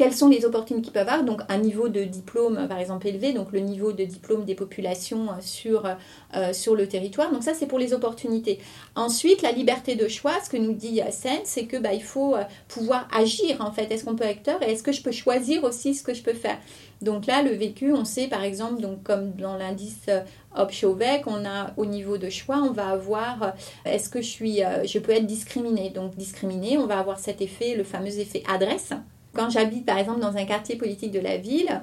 quelles 0.00 0.14
sont 0.14 0.28
les 0.28 0.46
opportunités 0.46 0.84
qu'ils 0.84 0.94
peuvent 0.94 1.06
avoir 1.06 1.24
Donc 1.24 1.42
un 1.50 1.58
niveau 1.58 1.90
de 1.90 2.04
diplôme 2.04 2.66
par 2.68 2.78
exemple 2.78 3.06
élevé, 3.06 3.34
donc 3.34 3.52
le 3.52 3.58
niveau 3.58 3.92
de 3.92 4.02
diplôme 4.04 4.46
des 4.46 4.54
populations 4.54 5.28
euh, 5.28 5.34
sur, 5.42 5.84
euh, 6.34 6.54
sur 6.54 6.74
le 6.74 6.88
territoire. 6.88 7.30
Donc 7.30 7.42
ça 7.42 7.52
c'est 7.52 7.66
pour 7.66 7.78
les 7.78 7.92
opportunités. 7.92 8.60
Ensuite 8.94 9.42
la 9.42 9.52
liberté 9.52 9.96
de 9.96 10.08
choix, 10.08 10.40
ce 10.42 10.48
que 10.48 10.56
nous 10.56 10.72
dit 10.72 10.92
Yassen, 10.92 11.40
c'est 11.44 11.66
que 11.66 11.76
bah, 11.76 11.92
il 11.92 12.02
faut 12.02 12.34
euh, 12.34 12.44
pouvoir 12.68 13.08
agir 13.14 13.60
en 13.60 13.72
fait. 13.72 13.92
Est-ce 13.92 14.06
qu'on 14.06 14.16
peut 14.16 14.24
être 14.24 14.30
acteur 14.30 14.62
et 14.62 14.72
est-ce 14.72 14.82
que 14.82 14.92
je 14.92 15.02
peux 15.02 15.12
choisir 15.12 15.64
aussi 15.64 15.94
ce 15.94 16.02
que 16.02 16.14
je 16.14 16.22
peux 16.22 16.32
faire? 16.32 16.56
Donc 17.02 17.26
là, 17.26 17.42
le 17.42 17.50
vécu, 17.50 17.92
on 17.92 18.06
sait 18.06 18.26
par 18.26 18.42
exemple, 18.42 18.82
comme 19.04 19.32
dans 19.32 19.58
l'indice 19.58 20.06
Opshovec, 20.56 21.26
on 21.26 21.44
a 21.44 21.74
au 21.76 21.84
niveau 21.84 22.16
de 22.16 22.30
choix, 22.30 22.62
on 22.62 22.72
va 22.72 22.88
avoir 22.88 23.52
est-ce 23.84 24.08
que 24.08 24.22
je 24.22 24.28
suis, 24.28 24.60
je 24.84 24.98
peux 24.98 25.12
être 25.12 25.26
discriminé. 25.26 25.90
Donc 25.90 26.16
discriminé, 26.16 26.78
on 26.78 26.86
va 26.86 26.98
avoir 26.98 27.18
cet 27.18 27.42
effet, 27.42 27.74
le 27.74 27.84
fameux 27.84 28.18
effet 28.18 28.42
adresse, 28.48 28.92
quand 29.32 29.50
j'habite 29.50 29.86
par 29.86 29.98
exemple 29.98 30.20
dans 30.20 30.36
un 30.36 30.44
quartier 30.44 30.76
politique 30.76 31.12
de 31.12 31.20
la 31.20 31.36
ville, 31.36 31.82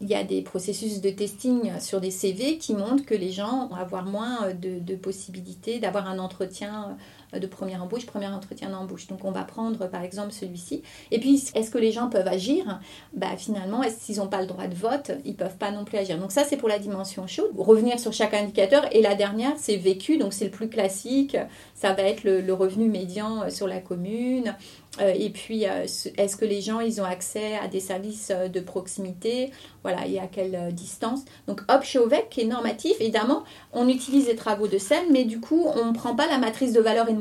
il 0.00 0.08
y 0.08 0.14
a 0.14 0.24
des 0.24 0.42
processus 0.42 1.00
de 1.00 1.10
testing 1.10 1.78
sur 1.80 2.00
des 2.00 2.10
CV 2.10 2.58
qui 2.58 2.74
montrent 2.74 3.04
que 3.04 3.14
les 3.14 3.30
gens 3.30 3.68
vont 3.68 3.76
avoir 3.76 4.04
moins 4.04 4.52
de, 4.52 4.78
de 4.78 4.96
possibilités 4.96 5.78
d'avoir 5.78 6.08
un 6.08 6.18
entretien 6.18 6.96
de 7.40 7.46
première 7.46 7.82
embauche, 7.82 8.06
premier 8.06 8.26
entretien 8.26 8.70
d'embauche. 8.70 9.06
Donc 9.06 9.24
on 9.24 9.30
va 9.30 9.42
prendre 9.42 9.88
par 9.88 10.02
exemple 10.02 10.32
celui-ci. 10.32 10.82
Et 11.10 11.18
puis 11.18 11.44
est-ce 11.54 11.70
que 11.70 11.78
les 11.78 11.92
gens 11.92 12.08
peuvent 12.08 12.28
agir? 12.28 12.80
Bah, 13.12 13.36
Finalement, 13.36 13.82
s'ils 13.98 14.18
n'ont 14.18 14.28
pas 14.28 14.40
le 14.40 14.46
droit 14.46 14.66
de 14.66 14.74
vote, 14.74 15.12
ils 15.24 15.34
peuvent 15.34 15.56
pas 15.56 15.70
non 15.70 15.84
plus 15.84 15.98
agir. 15.98 16.18
Donc 16.18 16.32
ça 16.32 16.44
c'est 16.44 16.56
pour 16.56 16.68
la 16.68 16.78
dimension 16.78 17.26
chaude. 17.26 17.50
Revenir 17.56 17.98
sur 17.98 18.12
chaque 18.12 18.34
indicateur. 18.34 18.84
Et 18.92 19.02
la 19.02 19.14
dernière, 19.14 19.52
c'est 19.56 19.76
vécu, 19.76 20.18
donc 20.18 20.32
c'est 20.32 20.46
le 20.46 20.50
plus 20.50 20.68
classique. 20.68 21.36
Ça 21.74 21.92
va 21.92 22.02
être 22.02 22.24
le, 22.24 22.52
revenu 22.52 22.88
médian 22.88 23.42
euh, 23.42 23.50
sur 23.50 23.66
la 23.66 23.80
commune. 23.80 24.54
Euh, 25.00 25.12
et 25.12 25.30
puis, 25.30 25.66
euh, 25.66 25.86
est-ce 26.16 26.36
que 26.36 26.44
les 26.44 26.60
gens, 26.60 26.80
ils 26.80 27.00
ont 27.00 27.04
accès 27.04 27.56
à 27.56 27.66
des 27.66 27.80
services 27.80 28.30
de 28.30 28.60
proximité? 28.60 29.50
Voilà, 29.82 30.06
et 30.06 30.20
à 30.20 30.26
quelle 30.26 30.72
distance? 30.72 31.24
Donc, 31.48 31.62
Hop 31.68 31.82
Chauvec, 31.82 32.30
qui 32.30 32.42
est 32.42 32.46
normatif, 32.46 32.92
évidemment, 33.00 33.42
on 33.72 33.88
utilise 33.88 34.28
les 34.28 34.36
travaux 34.36 34.68
de 34.68 34.78
scène, 34.78 35.06
mais 35.10 35.24
du 35.24 35.40
coup, 35.40 35.66
on 35.74 35.86
ne 35.86 35.92
prend 35.92 36.14
pas 36.14 36.28
la 36.28 36.38
matrice 36.38 36.72
de 36.72 36.80
valeur 36.80 37.08
et 37.08 37.12
de 37.12 37.18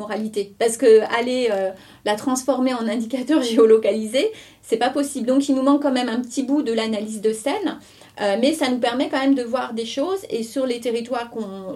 Parce 0.60 0.78
que 0.78 1.02
aller 1.18 1.50
la 2.06 2.16
transformer 2.16 2.74
en 2.74 2.88
indicateur 2.88 3.42
géolocalisé, 3.44 4.32
c'est 4.62 4.78
pas 4.78 4.90
possible. 4.90 5.28
Donc, 5.28 5.48
il 5.50 5.56
nous 5.56 5.64
manque 5.64 5.82
quand 5.82 5.92
même 5.92 6.10
un 6.10 6.22
petit 6.22 6.44
bout 6.44 6.62
de 6.62 6.74
l'analyse 6.74 7.22
de 7.22 7.34
scène. 7.34 7.80
Euh, 8.22 8.38
mais 8.40 8.54
ça 8.54 8.70
nous 8.70 8.78
permet 8.78 9.10
quand 9.10 9.20
même 9.20 9.34
de 9.34 9.42
voir 9.42 9.74
des 9.74 9.86
choses 9.86 10.20
et 10.30 10.44
sur 10.44 10.68
les 10.68 10.80
territoires 10.80 11.32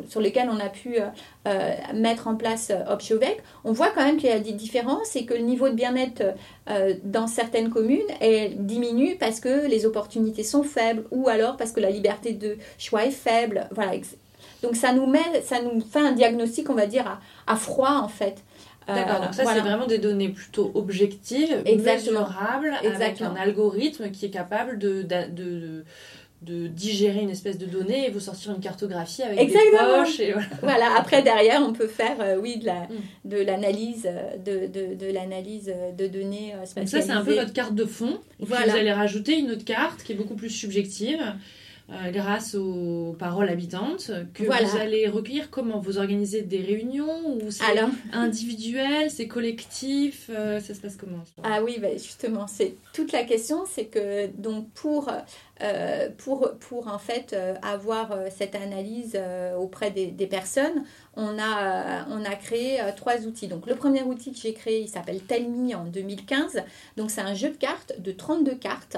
sur 0.08 0.22
lesquels 0.22 0.50
on 0.52 0.60
a 0.60 0.70
pu 0.70 1.00
euh, 1.00 1.08
euh, 1.48 1.74
mettre 1.96 2.28
en 2.28 2.36
place 2.36 2.72
Optiovec, 2.88 3.42
on 3.64 3.72
voit 3.72 3.90
quand 3.90 4.04
même 4.06 4.18
qu'il 4.18 4.30
y 4.30 4.34
a 4.34 4.40
des 4.40 4.52
différences 4.52 5.16
et 5.16 5.26
que 5.26 5.34
le 5.34 5.42
niveau 5.42 5.70
de 5.70 5.74
bien-être 5.74 6.36
dans 7.04 7.28
certaines 7.28 7.70
communes 7.70 8.02
diminue 8.58 9.16
parce 9.18 9.40
que 9.40 9.68
les 9.68 9.86
opportunités 9.86 10.44
sont 10.44 10.64
faibles 10.64 11.06
ou 11.12 11.30
alors 11.30 11.56
parce 11.56 11.72
que 11.72 11.80
la 11.80 11.90
liberté 11.90 12.34
de 12.34 12.58
choix 12.78 13.06
est 13.06 13.12
faible. 13.12 13.68
Voilà. 13.72 13.94
Donc 14.64 14.76
ça 14.76 14.94
nous 14.94 15.06
met, 15.06 15.42
ça 15.44 15.62
nous 15.62 15.80
fait 15.82 16.00
un 16.00 16.14
diagnostic, 16.14 16.70
on 16.70 16.76
va 16.76 16.88
dire, 16.88 17.20
à, 17.46 17.56
froid 17.56 18.00
en 18.02 18.08
fait. 18.08 18.44
D'accord, 18.88 19.20
donc 19.20 19.34
ça 19.34 19.44
c'est 19.46 19.60
vraiment 19.60 19.86
des 19.86 19.98
données 19.98 20.30
plutôt 20.30 20.72
objectives, 20.74 21.62
mesurables, 21.66 22.74
avec 22.84 23.22
un 23.22 23.36
algorithme 23.36 24.12
qui 24.12 24.26
est 24.26 24.30
capable 24.30 24.80
de, 24.80 25.02
de 25.04 25.84
de 26.44 26.68
digérer 26.68 27.22
une 27.22 27.32
espèce 27.32 27.58
de 27.58 27.66
données 27.66 28.08
et 28.08 28.12
vous 28.12 28.20
sortir 28.20 28.52
une 28.52 28.60
cartographie 28.60 29.24
avec 29.24 29.40
Exactement. 29.40 30.04
des 30.04 30.04
poches. 30.04 30.20
Et 30.20 30.36
voilà. 30.62 30.96
après 30.96 31.24
derrière 31.24 31.62
on 31.68 31.74
peut 31.74 31.88
faire 31.88 32.18
euh, 32.20 32.38
oui 32.40 32.58
de 32.58 32.70
mm. 32.70 32.86
de 33.26 33.38
l'analyse 33.38 34.08
euh, 34.08 34.38
de, 34.38 34.68
de, 34.68 34.94
de 34.94 35.12
l'analyse 35.12 35.72
euh, 35.76 35.92
de 35.92 36.06
données 36.06 36.54
spatialisées. 36.66 36.98
Donc 36.98 37.08
ça 37.08 37.14
c'est 37.14 37.20
un 37.20 37.26
peu 37.26 37.34
votre 37.34 37.54
carte 37.54 37.74
de 37.74 37.86
fond. 37.86 38.20
Voilà. 38.40 38.72
Vous 38.72 38.78
allez 38.78 38.92
rajouter 38.92 39.40
une 39.40 39.52
autre 39.52 39.66
carte 39.66 40.04
qui 40.04 40.12
est 40.12 40.16
beaucoup 40.16 40.36
plus 40.36 40.52
subjective. 40.52 41.22
Grâce 42.12 42.56
aux 42.56 43.16
paroles 43.18 43.50
habitantes 43.50 44.12
que 44.34 44.44
vous 44.44 44.78
allez 44.78 45.08
recueillir 45.08 45.50
comment 45.50 45.80
vous 45.80 45.98
organisez 45.98 46.42
des 46.42 46.62
réunions 46.62 47.38
ou 47.38 47.50
c'est 47.50 47.64
individuel 48.12 49.10
c'est 49.10 49.28
collectif 49.28 50.30
ça 50.30 50.60
se 50.60 50.80
passe 50.82 50.98
comment 50.98 51.24
ah 51.44 51.64
oui 51.64 51.78
bah, 51.82 51.94
justement 51.94 52.48
c'est 52.48 52.76
toute 52.94 53.12
la 53.12 53.24
question 53.24 53.66
c'est 53.66 53.86
que 53.86 54.28
donc 54.38 54.70
pour 54.72 55.10
euh, 55.64 56.10
pour, 56.18 56.52
pour 56.60 56.88
en 56.88 57.00
fait 57.00 57.34
euh, 57.34 57.56
avoir 57.64 58.12
euh, 58.12 58.28
cette 58.30 58.54
analyse 58.54 59.20
auprès 59.58 59.90
des, 59.90 60.08
des, 60.08 60.28
personnes, 60.28 60.84
on 61.16 61.40
a, 61.40 62.06
on 62.10 62.24
a 62.24 62.36
créé 62.36 62.80
trois 62.96 63.26
outils. 63.26 63.48
Donc 63.48 63.66
le 63.66 63.76
premier 63.76 64.04
outil 64.04 64.32
que 64.32 64.38
j'ai 64.38 64.54
créé, 64.54 64.82
il 64.82 64.88
s'appelle 64.88 65.22
Telmi 65.22 65.74
en 65.74 65.86
2015. 65.86 66.64
Donc 66.96 67.10
c'est 67.10 67.22
un 67.22 67.34
jeu 67.34 67.50
de 67.50 67.56
cartes 67.56 68.00
de 68.00 68.12
32 68.12 68.56
cartes. 68.56 68.98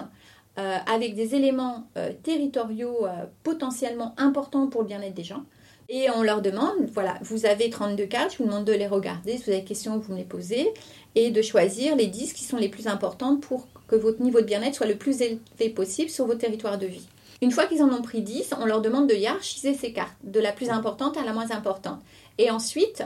Avec 0.58 1.16
des 1.16 1.36
éléments 1.36 1.88
territoriaux 2.24 3.08
potentiellement 3.44 4.14
importants 4.18 4.68
pour 4.68 4.82
le 4.82 4.88
bien-être 4.88 5.14
des 5.14 5.24
gens. 5.24 5.44
Et 5.90 6.08
on 6.12 6.22
leur 6.22 6.42
demande, 6.42 6.76
voilà, 6.94 7.18
vous 7.22 7.48
avez 7.48 7.70
32 7.70 8.06
cartes, 8.06 8.34
je 8.34 8.38
vous 8.38 8.46
demande 8.46 8.66
de 8.66 8.74
les 8.74 8.86
regarder, 8.86 9.38
si 9.38 9.44
vous 9.44 9.50
avez 9.50 9.62
des 9.62 9.66
questions, 9.66 9.98
vous 9.98 10.14
me 10.14 10.18
les 10.18 10.24
posez, 10.24 10.72
et 11.16 11.32
de 11.32 11.42
choisir 11.42 11.96
les 11.96 12.06
10 12.06 12.34
qui 12.34 12.44
sont 12.44 12.58
les 12.58 12.70
plus 12.70 12.88
importantes 12.88 13.42
pour 13.42 13.68
que 13.88 13.96
votre 13.96 14.22
niveau 14.22 14.40
de 14.40 14.46
bien-être 14.46 14.76
soit 14.76 14.86
le 14.86 14.98
plus 14.98 15.22
élevé 15.22 15.70
possible 15.74 16.10
sur 16.10 16.28
vos 16.28 16.36
territoires 16.36 16.78
de 16.78 16.86
vie. 16.86 17.08
Une 17.42 17.52
fois 17.52 17.66
qu'ils 17.66 17.82
en 17.82 17.92
ont 17.92 18.02
pris 18.04 18.22
10, 18.22 18.52
on 18.60 18.66
leur 18.66 18.82
demande 18.82 19.08
de 19.08 19.16
hiérarchiser 19.16 19.74
ces 19.74 19.92
cartes, 19.92 20.16
de 20.24 20.40
la 20.40 20.52
plus 20.52 20.70
importante 20.70 21.18
à 21.18 21.24
la 21.24 21.34
moins 21.34 21.52
importante. 21.52 22.02
Et 22.38 22.52
ensuite, 22.52 23.04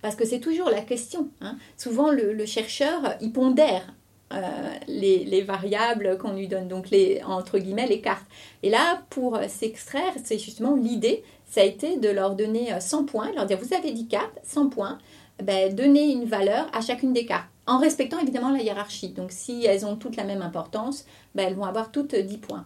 parce 0.00 0.14
que 0.14 0.24
c'est 0.24 0.38
toujours 0.38 0.70
la 0.70 0.82
question, 0.82 1.30
hein, 1.40 1.56
souvent 1.76 2.10
le, 2.10 2.46
chercheur, 2.46 3.16
il 3.20 3.32
pondère 3.32 3.92
euh, 4.32 4.70
les, 4.86 5.42
variables 5.42 6.18
qu'on 6.18 6.32
lui 6.32 6.48
donne, 6.48 6.68
donc 6.68 6.90
les, 6.90 7.22
entre 7.26 7.58
guillemets 7.58 7.86
les 7.86 8.00
cartes. 8.00 8.26
Et 8.62 8.70
là, 8.70 9.02
pour 9.10 9.38
s'extraire, 9.48 10.12
c'est 10.22 10.38
justement 10.38 10.76
l'idée, 10.76 11.24
ça 11.46 11.62
a 11.62 11.64
été 11.64 11.96
de 11.96 12.08
leur 12.08 12.36
donner 12.36 12.68
100 12.78 13.04
points, 13.06 13.32
leur 13.32 13.46
dire 13.46 13.58
vous 13.60 13.74
avez 13.74 13.90
10 13.90 14.06
cartes, 14.06 14.38
100 14.44 14.68
points, 14.68 14.98
ben, 15.42 15.74
donner 15.74 16.12
une 16.12 16.26
valeur 16.26 16.68
à 16.72 16.80
chacune 16.80 17.12
des 17.12 17.26
cartes, 17.26 17.48
en 17.66 17.78
respectant 17.78 18.18
évidemment 18.18 18.50
la 18.50 18.62
hiérarchie. 18.62 19.08
Donc 19.08 19.32
si 19.32 19.64
elles 19.64 19.86
ont 19.86 19.96
toutes 19.96 20.16
la 20.16 20.24
même 20.24 20.42
importance, 20.42 21.06
ben, 21.34 21.48
elles 21.48 21.54
vont 21.54 21.64
avoir 21.64 21.90
toutes 21.90 22.14
10 22.14 22.38
points. 22.38 22.64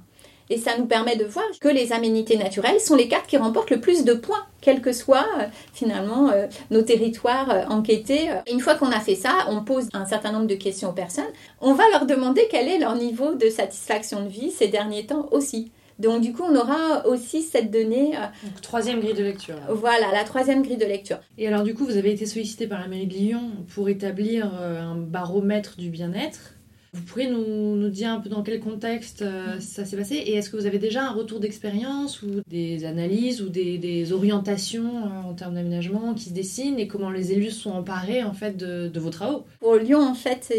Et 0.50 0.58
ça 0.58 0.76
nous 0.78 0.86
permet 0.86 1.16
de 1.16 1.24
voir 1.24 1.44
que 1.60 1.68
les 1.68 1.92
aménités 1.92 2.36
naturelles 2.36 2.80
sont 2.80 2.96
les 2.96 3.08
cartes 3.08 3.26
qui 3.26 3.36
remportent 3.36 3.70
le 3.70 3.80
plus 3.80 4.04
de 4.04 4.12
points, 4.12 4.44
quels 4.60 4.82
que 4.82 4.92
soient 4.92 5.26
euh, 5.40 5.44
finalement 5.72 6.30
euh, 6.30 6.46
nos 6.70 6.82
territoires 6.82 7.50
euh, 7.50 7.64
enquêtés. 7.68 8.28
Une 8.52 8.60
fois 8.60 8.74
qu'on 8.74 8.90
a 8.90 9.00
fait 9.00 9.14
ça, 9.14 9.46
on 9.48 9.64
pose 9.64 9.88
un 9.94 10.04
certain 10.04 10.32
nombre 10.32 10.46
de 10.46 10.54
questions 10.54 10.90
aux 10.90 10.94
personnes. 10.94 11.24
On 11.60 11.72
va 11.72 11.84
leur 11.92 12.06
demander 12.06 12.46
quel 12.50 12.68
est 12.68 12.78
leur 12.78 12.94
niveau 12.94 13.34
de 13.34 13.48
satisfaction 13.48 14.22
de 14.22 14.28
vie 14.28 14.50
ces 14.50 14.68
derniers 14.68 15.06
temps 15.06 15.28
aussi. 15.30 15.70
Donc 15.98 16.20
du 16.22 16.32
coup, 16.32 16.42
on 16.42 16.56
aura 16.56 17.06
aussi 17.06 17.40
cette 17.42 17.70
donnée. 17.70 18.12
Donc, 18.42 18.60
troisième 18.60 19.00
grille 19.00 19.14
de 19.14 19.22
lecture. 19.22 19.54
Voilà, 19.68 20.10
la 20.12 20.24
troisième 20.24 20.62
grille 20.62 20.76
de 20.76 20.84
lecture. 20.84 21.18
Et 21.38 21.46
alors 21.46 21.62
du 21.62 21.72
coup, 21.72 21.84
vous 21.84 21.96
avez 21.96 22.12
été 22.12 22.26
sollicité 22.26 22.66
par 22.66 22.80
la 22.80 22.88
mairie 22.88 23.06
de 23.06 23.14
Lyon 23.14 23.52
pour 23.72 23.88
établir 23.88 24.52
un 24.54 24.96
baromètre 24.96 25.76
du 25.76 25.90
bien-être. 25.90 26.53
Vous 26.94 27.02
pourriez 27.02 27.28
nous, 27.28 27.74
nous, 27.74 27.88
dire 27.88 28.10
un 28.10 28.20
peu 28.20 28.28
dans 28.28 28.44
quel 28.44 28.60
contexte 28.60 29.22
euh, 29.22 29.58
ça 29.58 29.84
s'est 29.84 29.96
passé 29.96 30.14
et 30.14 30.34
est-ce 30.36 30.48
que 30.48 30.56
vous 30.56 30.66
avez 30.66 30.78
déjà 30.78 31.08
un 31.08 31.12
retour 31.12 31.40
d'expérience 31.40 32.22
ou 32.22 32.40
des 32.46 32.84
analyses 32.84 33.42
ou 33.42 33.48
des, 33.48 33.78
des 33.78 34.12
orientations 34.12 35.04
en 35.28 35.34
termes 35.34 35.54
d'aménagement 35.54 36.14
qui 36.14 36.26
se 36.26 36.32
dessinent 36.32 36.78
et 36.78 36.86
comment 36.86 37.10
les 37.10 37.32
élus 37.32 37.50
sont 37.50 37.72
emparés 37.72 38.22
en 38.22 38.32
fait 38.32 38.56
de, 38.56 38.86
de 38.86 39.00
vos 39.00 39.10
travaux? 39.10 39.44
Pour 39.58 39.74
Lyon, 39.74 40.00
en 40.00 40.14
fait, 40.14 40.54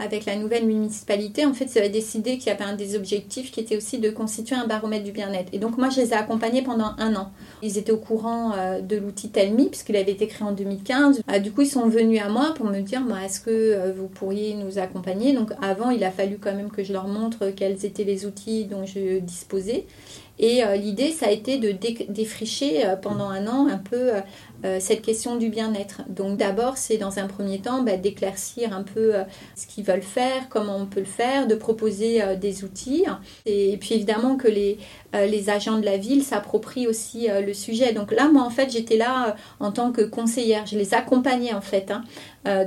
avec 0.00 0.26
la 0.26 0.36
nouvelle 0.36 0.66
municipalité, 0.66 1.46
en 1.46 1.54
fait, 1.54 1.68
ça 1.68 1.80
a 1.80 1.88
décidé 1.88 2.38
qu'il 2.38 2.48
y 2.48 2.50
avait 2.50 2.64
un 2.64 2.76
des 2.76 2.96
objectifs 2.96 3.50
qui 3.50 3.60
était 3.60 3.76
aussi 3.76 3.98
de 3.98 4.10
constituer 4.10 4.56
un 4.56 4.66
baromètre 4.66 5.04
du 5.04 5.12
bien-être. 5.12 5.48
Et 5.52 5.58
donc, 5.58 5.78
moi, 5.78 5.88
je 5.90 6.00
les 6.00 6.10
ai 6.10 6.14
accompagnés 6.14 6.62
pendant 6.62 6.92
un 6.98 7.14
an. 7.16 7.30
Ils 7.62 7.78
étaient 7.78 7.92
au 7.92 7.98
courant 7.98 8.52
euh, 8.56 8.80
de 8.80 8.96
l'outil 8.96 9.30
Telmi, 9.30 9.68
puisqu'il 9.68 9.96
avait 9.96 10.12
été 10.12 10.26
créé 10.26 10.46
en 10.46 10.52
2015. 10.52 11.22
Euh, 11.30 11.38
du 11.38 11.52
coup, 11.52 11.62
ils 11.62 11.68
sont 11.68 11.88
venus 11.88 12.20
à 12.20 12.28
moi 12.28 12.54
pour 12.54 12.66
me 12.66 12.80
dire 12.80 13.02
est-ce 13.24 13.40
que 13.40 13.50
euh, 13.50 13.92
vous 13.96 14.08
pourriez 14.08 14.54
nous 14.54 14.78
accompagner? 14.78 15.32
Donc, 15.32 15.52
avant, 15.62 15.90
il 15.90 16.04
a 16.04 16.10
fallu 16.10 16.38
quand 16.38 16.54
même 16.54 16.70
que 16.70 16.84
je 16.84 16.92
leur 16.92 17.08
montre 17.08 17.50
quels 17.50 17.84
étaient 17.84 18.04
les 18.04 18.26
outils 18.26 18.64
dont 18.64 18.84
je 18.84 19.18
disposais. 19.18 19.86
Et 20.38 20.62
l'idée, 20.76 21.10
ça 21.10 21.26
a 21.26 21.30
été 21.30 21.58
de 21.58 21.72
défricher 22.08 22.84
pendant 23.02 23.28
un 23.28 23.46
an 23.46 23.66
un 23.66 23.78
peu 23.78 24.12
euh, 24.64 24.78
cette 24.80 25.02
question 25.02 25.36
du 25.36 25.50
bien-être. 25.50 26.02
Donc 26.08 26.36
d'abord, 26.36 26.78
c'est 26.78 26.96
dans 26.96 27.20
un 27.20 27.28
premier 27.28 27.60
temps 27.60 27.82
bah, 27.82 27.96
d'éclaircir 27.96 28.72
un 28.72 28.82
peu 28.82 29.14
euh, 29.14 29.22
ce 29.54 29.68
qu'ils 29.68 29.84
veulent 29.84 30.02
faire, 30.02 30.48
comment 30.48 30.76
on 30.76 30.86
peut 30.86 30.98
le 30.98 31.06
faire, 31.06 31.46
de 31.46 31.54
proposer 31.54 32.20
euh, 32.22 32.34
des 32.34 32.64
outils. 32.64 33.04
Et, 33.46 33.76
puis 33.76 33.94
évidemment 33.94 34.36
que 34.36 34.48
les, 34.48 34.78
les 35.14 35.50
agents 35.50 35.78
de 35.78 35.84
la 35.84 35.96
ville 35.96 36.24
s'approprient 36.24 36.88
aussi 36.88 37.28
le 37.28 37.54
sujet. 37.54 37.92
Donc 37.92 38.10
là, 38.10 38.28
moi, 38.28 38.42
en 38.42 38.50
fait, 38.50 38.70
j'étais 38.70 38.96
là 38.96 39.36
en 39.60 39.70
tant 39.70 39.92
que 39.92 40.02
conseillère. 40.02 40.66
Je 40.66 40.76
les 40.76 40.94
accompagnais, 40.94 41.54
en 41.54 41.60
fait, 41.60 41.90
hein, 41.90 42.02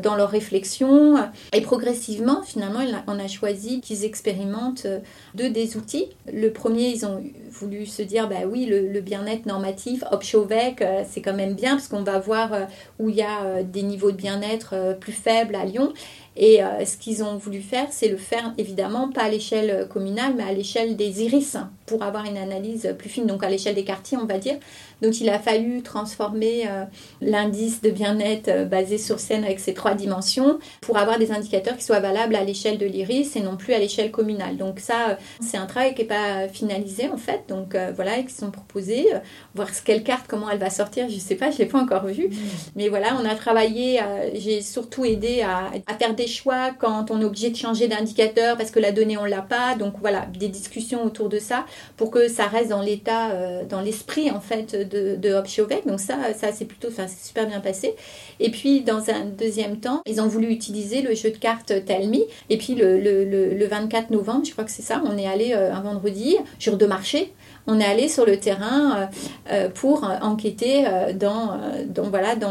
dans 0.02 0.16
leurs 0.16 0.30
réflexions. 0.30 1.18
Et 1.54 1.62
progressivement, 1.62 2.42
finalement, 2.44 2.82
on 3.08 3.20
a 3.20 3.28
choisi 3.28 3.82
qu'ils 3.82 4.06
expérimentent 4.06 4.88
deux 5.36 5.50
des 5.50 5.78
outils. 5.78 6.08
Le 6.32 6.50
premier, 6.52 6.90
ils 6.90 7.06
ont 7.06 7.24
voulu 7.50 7.86
se 7.86 8.02
dire, 8.02 8.28
bah 8.28 8.48
oui, 8.50 8.66
le, 8.66 9.02
bien-être 9.02 9.46
normatif, 9.46 10.04
Opchovec, 10.12 10.84
c'est 11.10 11.22
quand 11.22 11.34
même 11.34 11.54
bien 11.54 11.72
parce 11.76 11.88
qu'on 11.88 12.04
va 12.04 12.20
voir 12.20 12.54
euh, 12.54 12.66
où 13.00 13.10
il 13.10 13.16
y 13.16 13.22
a 13.22 13.44
euh, 13.44 13.64
des 13.64 13.84
niveaux 13.84 14.12
de 14.12 14.18
bien-être 14.18 14.72
euh, 14.74 14.94
plus 14.94 15.12
faibles 15.12 15.56
à 15.56 15.66
Lyon. 15.66 15.94
Et 16.38 16.62
ce 16.86 16.96
qu'ils 16.98 17.24
ont 17.24 17.36
voulu 17.36 17.62
faire, 17.62 17.88
c'est 17.92 18.08
le 18.08 18.18
faire 18.18 18.54
évidemment 18.58 19.10
pas 19.10 19.24
à 19.24 19.30
l'échelle 19.30 19.88
communale, 19.90 20.34
mais 20.36 20.44
à 20.44 20.54
l'échelle 20.54 20.96
des 20.96 21.24
iris, 21.24 21.58
pour 21.86 22.04
avoir 22.04 22.26
une 22.26 22.38
analyse 22.38 22.96
plus 22.98 23.10
fine, 23.10 23.26
donc 23.26 23.44
à 23.44 23.50
l'échelle 23.50 23.76
des 23.76 23.84
quartiers, 23.84 24.18
on 24.18 24.26
va 24.26 24.38
dire. 24.38 24.58
Donc 25.02 25.20
il 25.20 25.30
a 25.30 25.40
fallu 25.40 25.82
transformer 25.82 26.68
euh, 26.68 26.84
l'indice 27.22 27.82
de 27.82 27.90
bien-être 27.90 28.48
euh, 28.50 28.66
basé 28.66 28.98
sur 28.98 29.20
scène 29.20 29.44
avec 29.44 29.60
ses 29.60 29.74
trois 29.74 29.96
dimensions 29.96 30.60
pour 30.82 30.98
avoir 30.98 31.18
des 31.18 31.32
indicateurs 31.32 31.76
qui 31.76 31.84
soient 31.84 32.00
valables 32.00 32.36
à 32.36 32.44
l'échelle 32.44 32.78
de 32.78 32.86
l'IRIS 32.86 33.36
et 33.36 33.42
non 33.42 33.58
plus 33.58 33.74
à 33.74 33.80
l'échelle 33.80 34.12
communale. 34.12 34.58
Donc 34.58 34.80
ça, 34.80 35.10
euh, 35.10 35.16
c'est 35.42 35.58
un 35.58 35.66
travail 35.66 35.96
qui 35.96 36.02
n'est 36.02 36.08
pas 36.08 36.48
finalisé 36.48 37.10
en 37.10 37.18
fait. 37.18 37.44
Donc 37.50 37.76
voilà, 37.96 38.18
ils 38.18 38.30
sont 38.30 38.52
proposés. 38.52 39.08
voir 39.56 39.70
quelle 39.84 40.04
carte, 40.04 40.26
comment 40.28 40.50
elle 40.50 40.60
va 40.60 40.70
sortir, 40.70 41.10
je 41.10 41.16
ne 41.16 41.20
sais 41.20 41.36
pas, 41.36 41.50
je 41.50 41.56
ne 41.56 41.60
l'ai 41.60 41.66
pas 41.66 41.80
encore 41.80 42.06
vue. 42.06 42.28
Mmh. 42.28 42.36
Mais 42.76 42.90
voilà, 42.90 43.18
on 43.20 43.26
a 43.26 43.36
travaillé, 43.36 44.00
j'ai 44.36 44.62
surtout 44.62 45.06
aidé 45.06 45.42
à, 45.42 45.72
à, 45.88 45.98
faire 45.98 46.14
des 46.14 46.21
choix 46.28 46.72
quand 46.78 47.12
on 47.12 47.22
est 47.22 47.26
obligé 47.26 47.50
de 47.50 47.56
changer 47.56 47.88
d'indicateur 47.88 48.58
parce 48.58 48.72
que 48.72 48.80
la 48.80 48.92
donnée, 48.92 49.18
on 49.18 49.26
l'a 49.26 49.42
pas. 49.42 49.76
Donc 49.76 49.96
voilà, 50.02 50.28
des 50.38 50.48
discussions 50.48 51.04
autour 51.04 51.30
de 51.30 51.40
ça 51.40 51.66
pour 51.98 52.12
que 52.12 52.28
ça 52.28 52.46
reste 52.48 52.70
dans 52.70 52.82
l'état, 52.82 53.64
dans 53.70 53.82
l'esprit 53.82 54.32
en 54.32 54.40
fait 54.40 54.76
de, 54.76 55.16
de 55.16 55.88
Donc 55.88 56.00
ça, 56.00 56.16
c'est 56.54 56.66
plutôt, 56.66 56.90
enfin, 56.90 57.08
c'est 57.08 57.28
super 57.28 57.48
bien 57.48 57.60
passé. 57.60 57.96
Et 58.40 58.50
puis 58.50 58.82
dans 58.82 59.10
un 59.10 59.26
deuxième 59.26 59.78
temps, 59.80 60.02
ils 60.06 60.22
ont 60.22 60.28
voulu 60.28 60.50
utiliser 60.50 61.02
le 61.02 61.16
jeu 61.16 61.32
de 61.32 61.38
cartes 61.38 61.74
Tell 61.86 62.10
Me. 62.10 62.20
Et 62.50 62.58
puis 62.58 62.76
le, 62.76 63.00
le, 63.00 63.24
le, 63.26 63.68
24 63.68 64.10
novembre, 64.12 64.46
je 64.46 64.52
crois 64.52 64.64
que 64.64 64.72
c'est 64.72 64.82
ça, 64.82 65.02
on 65.06 65.18
est 65.18 65.28
allé 65.28 65.54
euh, 65.54 65.74
un 65.74 65.82
vendredi, 65.82 66.36
jour 66.60 66.78
de 66.78 66.86
marché, 66.86 67.34
on 67.68 67.80
est 67.80 67.86
allé 67.86 68.08
sur 68.08 68.26
le 68.26 68.38
terrain 68.38 68.98
euh, 68.98 69.06
euh, 69.52 69.70
pour 69.70 70.04
enquêter 70.22 70.86
dans, 71.16 71.58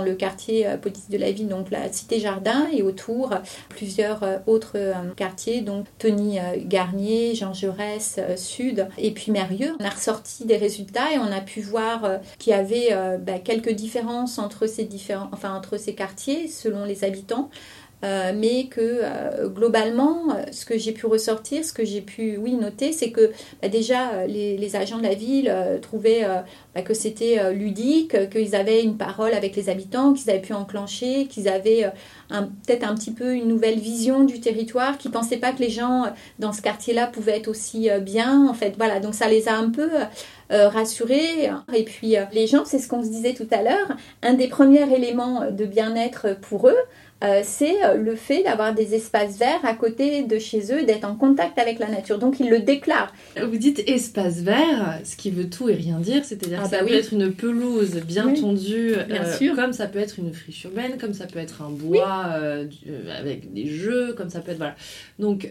le 0.04 0.14
quartier 0.14 0.66
politique 0.80 1.10
de 1.10 1.18
la 1.18 1.32
ville, 1.32 1.48
donc 1.48 1.70
la 1.70 1.92
Cité 1.92 2.20
Jardin, 2.20 2.66
et 2.72 2.82
autour 2.82 3.30
plusieurs 3.68 4.22
autres 4.46 4.78
quartiers, 5.16 5.60
donc 5.60 5.86
Tony 5.98 6.38
Garnier, 6.64 7.34
Jean 7.34 7.52
Jaurès, 7.52 8.20
Sud, 8.36 8.88
et 8.98 9.10
puis 9.10 9.32
Mérieux. 9.32 9.74
On 9.80 9.84
a 9.84 9.90
ressorti 9.90 10.44
des 10.44 10.56
résultats 10.56 11.12
et 11.14 11.18
on 11.18 11.32
a 11.32 11.40
pu 11.40 11.60
voir 11.60 12.20
qu'il 12.38 12.52
y 12.52 12.56
avait 12.56 12.90
bah, 13.18 13.38
quelques 13.38 13.72
différences 13.72 14.38
entre 14.38 14.66
ces, 14.66 14.84
différents, 14.84 15.30
entre 15.44 15.76
ces 15.76 15.94
quartiers 15.94 16.48
selon 16.48 16.84
les 16.84 17.04
habitants. 17.04 17.50
Euh, 18.02 18.32
mais 18.34 18.64
que 18.64 18.80
euh, 18.80 19.48
globalement, 19.48 20.30
euh, 20.30 20.44
ce 20.52 20.64
que 20.64 20.78
j'ai 20.78 20.92
pu 20.92 21.04
ressortir, 21.04 21.64
ce 21.64 21.72
que 21.72 21.84
j'ai 21.84 22.00
pu, 22.00 22.38
oui, 22.38 22.54
noter, 22.54 22.92
c'est 22.92 23.10
que 23.10 23.30
bah, 23.60 23.68
déjà 23.68 24.26
les, 24.26 24.76
agents 24.76 24.98
de 24.98 25.02
la 25.02 25.14
ville 25.14 25.52
trouvaient 25.82 26.24
bah, 26.74 26.82
que 26.82 26.94
c'était 26.94 27.52
ludique, 27.52 28.30
qu'ils 28.30 28.54
avaient 28.54 28.84
une 28.84 28.96
parole 28.96 29.34
avec 29.34 29.56
les 29.56 29.68
habitants, 29.68 30.12
qu'ils 30.12 30.30
avaient 30.30 30.40
pu 30.40 30.52
enclencher, 30.52 31.26
qu'ils 31.26 31.48
avaient 31.48 31.90
peut-être 32.28 32.84
un 32.84 32.94
petit 32.94 33.10
peu 33.10 33.34
une 33.34 33.48
nouvelle 33.48 33.80
vision 33.80 34.22
du 34.22 34.40
territoire, 34.40 34.96
qu'ils 34.96 35.10
pensaient 35.10 35.38
pas 35.38 35.50
que 35.50 35.58
les 35.58 35.70
gens 35.70 36.04
dans 36.38 36.52
ce 36.52 36.62
quartier-là 36.62 37.08
pouvaient 37.08 37.38
être 37.38 37.48
aussi 37.48 37.88
bien. 38.00 38.46
En 38.48 38.54
fait, 38.54 38.74
voilà, 38.76 39.00
donc 39.00 39.14
ça 39.14 39.28
les 39.28 39.48
a 39.48 39.56
un 39.56 39.70
peu 39.70 39.90
rassurés. 40.48 41.50
Et 41.74 41.82
puis 41.82 42.14
les 42.32 42.46
gens, 42.46 42.64
c'est 42.64 42.78
ce 42.78 42.86
qu'on 42.86 43.02
se 43.02 43.08
disait 43.08 43.34
tout 43.34 43.48
à 43.50 43.62
l'heure, 43.62 43.96
un 44.22 44.34
des 44.34 44.46
premiers 44.46 44.94
éléments 44.94 45.50
de 45.50 45.64
bien-être 45.64 46.38
pour 46.40 46.68
eux, 46.68 46.78
euh, 47.22 47.42
c'est 47.44 47.84
euh, 47.84 47.94
le 47.94 48.16
fait 48.16 48.42
d'avoir 48.42 48.74
des 48.74 48.94
espaces 48.94 49.38
verts 49.38 49.64
à 49.64 49.74
côté 49.74 50.22
de 50.22 50.38
chez 50.38 50.72
eux, 50.72 50.84
d'être 50.84 51.04
en 51.04 51.14
contact 51.14 51.58
avec 51.58 51.78
la 51.78 51.88
nature. 51.88 52.18
Donc 52.18 52.40
ils 52.40 52.48
le 52.48 52.60
déclarent. 52.60 53.12
Vous 53.40 53.56
dites 53.56 53.82
espace 53.86 54.40
vert, 54.40 55.00
ce 55.04 55.16
qui 55.16 55.30
veut 55.30 55.50
tout 55.50 55.68
et 55.68 55.74
rien 55.74 55.98
dire, 55.98 56.24
c'est-à-dire 56.24 56.60
ah 56.60 56.64
que 56.64 56.70
ça 56.70 56.78
bah 56.80 56.86
peut 56.88 56.94
être 56.94 57.12
une 57.12 57.32
pelouse 57.32 57.96
bien 58.06 58.32
tondue, 58.32 58.94
euh, 58.94 59.54
comme 59.54 59.72
ça 59.72 59.86
peut 59.86 59.98
être 59.98 60.18
une 60.18 60.32
friche 60.32 60.64
urbaine, 60.64 60.96
comme 60.98 61.12
ça 61.12 61.26
peut 61.26 61.38
être 61.38 61.62
un 61.62 61.70
bois 61.70 62.34
avec 63.18 63.52
des 63.52 63.66
jeux, 63.66 64.14
comme 64.14 64.30
ça 64.30 64.40
peut 64.40 64.52
être 64.52 64.58
voilà. 64.58 64.76
Donc 65.18 65.48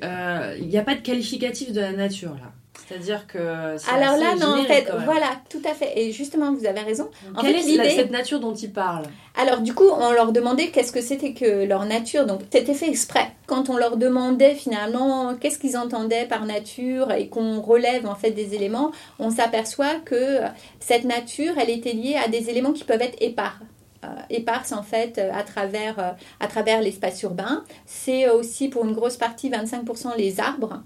il 0.59 0.67
n'y 0.67 0.77
a 0.77 0.83
pas 0.83 0.95
de 0.95 1.01
qualificatif 1.01 1.71
de 1.71 1.81
la 1.81 1.91
nature 1.91 2.33
là. 2.33 2.53
C'est-à-dire 2.87 3.27
que. 3.27 3.37
Alors 3.37 4.17
là, 4.17 4.35
non, 4.35 4.61
en 4.61 4.63
fait, 4.63 4.91
voilà, 5.05 5.27
tout 5.49 5.61
à 5.65 5.73
fait. 5.73 5.99
Et 5.99 6.11
justement, 6.11 6.53
vous 6.53 6.65
avez 6.65 6.81
raison. 6.81 7.09
En 7.35 7.41
Quelle 7.41 7.57
fait, 7.57 7.75
est 7.75 7.95
cette 7.95 8.11
nature 8.11 8.39
dont 8.39 8.53
ils 8.53 8.71
parlent? 8.71 9.05
Alors, 9.35 9.61
du 9.61 9.73
coup, 9.73 9.87
on 9.87 10.11
leur 10.11 10.31
demandait 10.31 10.67
qu'est-ce 10.67 10.91
que 10.91 11.01
c'était 11.01 11.33
que 11.33 11.65
leur 11.65 11.85
nature. 11.85 12.25
Donc, 12.25 12.41
c'était 12.51 12.73
fait 12.73 12.89
exprès. 12.89 13.31
Quand 13.47 13.69
on 13.69 13.77
leur 13.77 13.97
demandait 13.97 14.55
finalement 14.55 15.35
qu'est-ce 15.35 15.59
qu'ils 15.59 15.77
entendaient 15.77 16.25
par 16.25 16.45
nature 16.45 17.11
et 17.11 17.27
qu'on 17.27 17.61
relève 17.61 18.05
en 18.05 18.15
fait 18.15 18.31
des 18.31 18.55
éléments, 18.55 18.91
on 19.17 19.31
s'aperçoit 19.31 19.95
que 20.05 20.39
cette 20.79 21.05
nature, 21.05 21.53
elle 21.59 21.69
était 21.69 21.93
liée 21.93 22.17
à 22.23 22.27
des 22.27 22.49
éléments 22.49 22.73
qui 22.73 22.83
peuvent 22.83 23.01
être 23.01 23.17
épars. 23.21 23.59
Euh, 24.05 24.07
éparses 24.29 24.71
en 24.71 24.81
fait 24.81 25.17
euh, 25.17 25.29
à 25.33 25.43
travers, 25.43 25.99
euh, 25.99 26.11
à 26.39 26.47
travers 26.47 26.81
l'espace 26.81 27.21
urbain. 27.23 27.65
C'est 27.85 28.29
aussi 28.29 28.69
pour 28.69 28.85
une 28.85 28.93
grosse 28.93 29.17
partie 29.17 29.49
25% 29.49 30.15
les 30.17 30.39
arbres. 30.39 30.83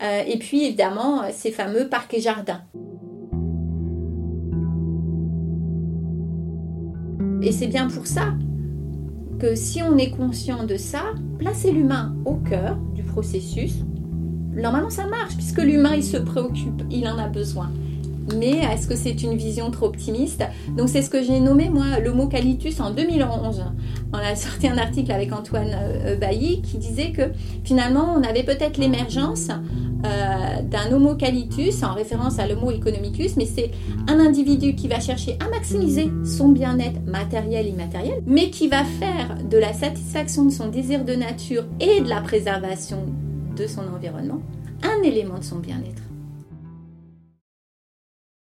et 0.00 0.38
puis 0.38 0.66
évidemment 0.66 1.22
ces 1.32 1.50
fameux 1.50 1.88
parcs 1.88 2.14
et 2.14 2.20
jardins. 2.20 2.62
Et 7.42 7.50
c'est 7.50 7.66
bien 7.66 7.88
pour 7.88 8.06
ça 8.06 8.32
que 9.40 9.56
si 9.56 9.82
on 9.82 9.98
est 9.98 10.10
conscient 10.10 10.62
de 10.62 10.76
ça, 10.76 11.02
placer 11.40 11.72
l'humain 11.72 12.14
au 12.24 12.34
cœur 12.36 12.76
du 12.94 13.02
processus, 13.02 13.72
normalement 14.52 14.90
ça 14.90 15.06
marche, 15.06 15.34
puisque 15.34 15.62
l'humain 15.62 15.96
il 15.96 16.04
se 16.04 16.16
préoccupe, 16.16 16.82
il 16.90 17.08
en 17.08 17.18
a 17.18 17.26
besoin 17.26 17.72
mais 18.38 18.58
est-ce 18.58 18.86
que 18.86 18.96
c'est 18.96 19.22
une 19.22 19.36
vision 19.36 19.70
trop 19.70 19.86
optimiste? 19.86 20.44
Donc 20.76 20.88
c'est 20.88 21.02
ce 21.02 21.10
que 21.10 21.22
j'ai 21.22 21.40
nommé 21.40 21.68
moi 21.68 21.98
l'homocalitus 22.00 22.80
en 22.80 22.90
2011. 22.90 23.64
On 24.12 24.18
a 24.18 24.34
sorti 24.36 24.68
un 24.68 24.78
article 24.78 25.12
avec 25.12 25.32
Antoine 25.32 25.74
euh, 25.74 26.16
Bailly 26.16 26.62
qui 26.62 26.78
disait 26.78 27.12
que 27.12 27.22
finalement 27.64 28.14
on 28.16 28.22
avait 28.22 28.42
peut-être 28.42 28.76
l'émergence 28.78 29.48
euh, 29.48 30.62
d'un 30.62 30.92
homocalitus 30.92 31.82
en 31.82 31.94
référence 31.94 32.38
à 32.38 32.46
l'homo 32.46 32.70
economicus, 32.70 33.36
mais 33.36 33.46
c'est 33.46 33.70
un 34.08 34.18
individu 34.18 34.74
qui 34.74 34.88
va 34.88 35.00
chercher 35.00 35.38
à 35.44 35.48
maximiser 35.48 36.10
son 36.24 36.48
bien-être 36.48 37.00
matériel 37.06 37.66
et 37.66 37.70
immatériel, 37.70 38.22
mais 38.26 38.50
qui 38.50 38.68
va 38.68 38.84
faire 38.84 39.36
de 39.48 39.58
la 39.58 39.72
satisfaction 39.72 40.44
de 40.44 40.50
son 40.50 40.68
désir 40.68 41.04
de 41.04 41.14
nature 41.14 41.64
et 41.80 42.00
de 42.00 42.08
la 42.08 42.20
préservation 42.20 43.06
de 43.56 43.66
son 43.66 43.82
environnement 43.94 44.42
un 44.82 45.02
élément 45.02 45.38
de 45.38 45.44
son 45.44 45.58
bien-être. 45.58 46.01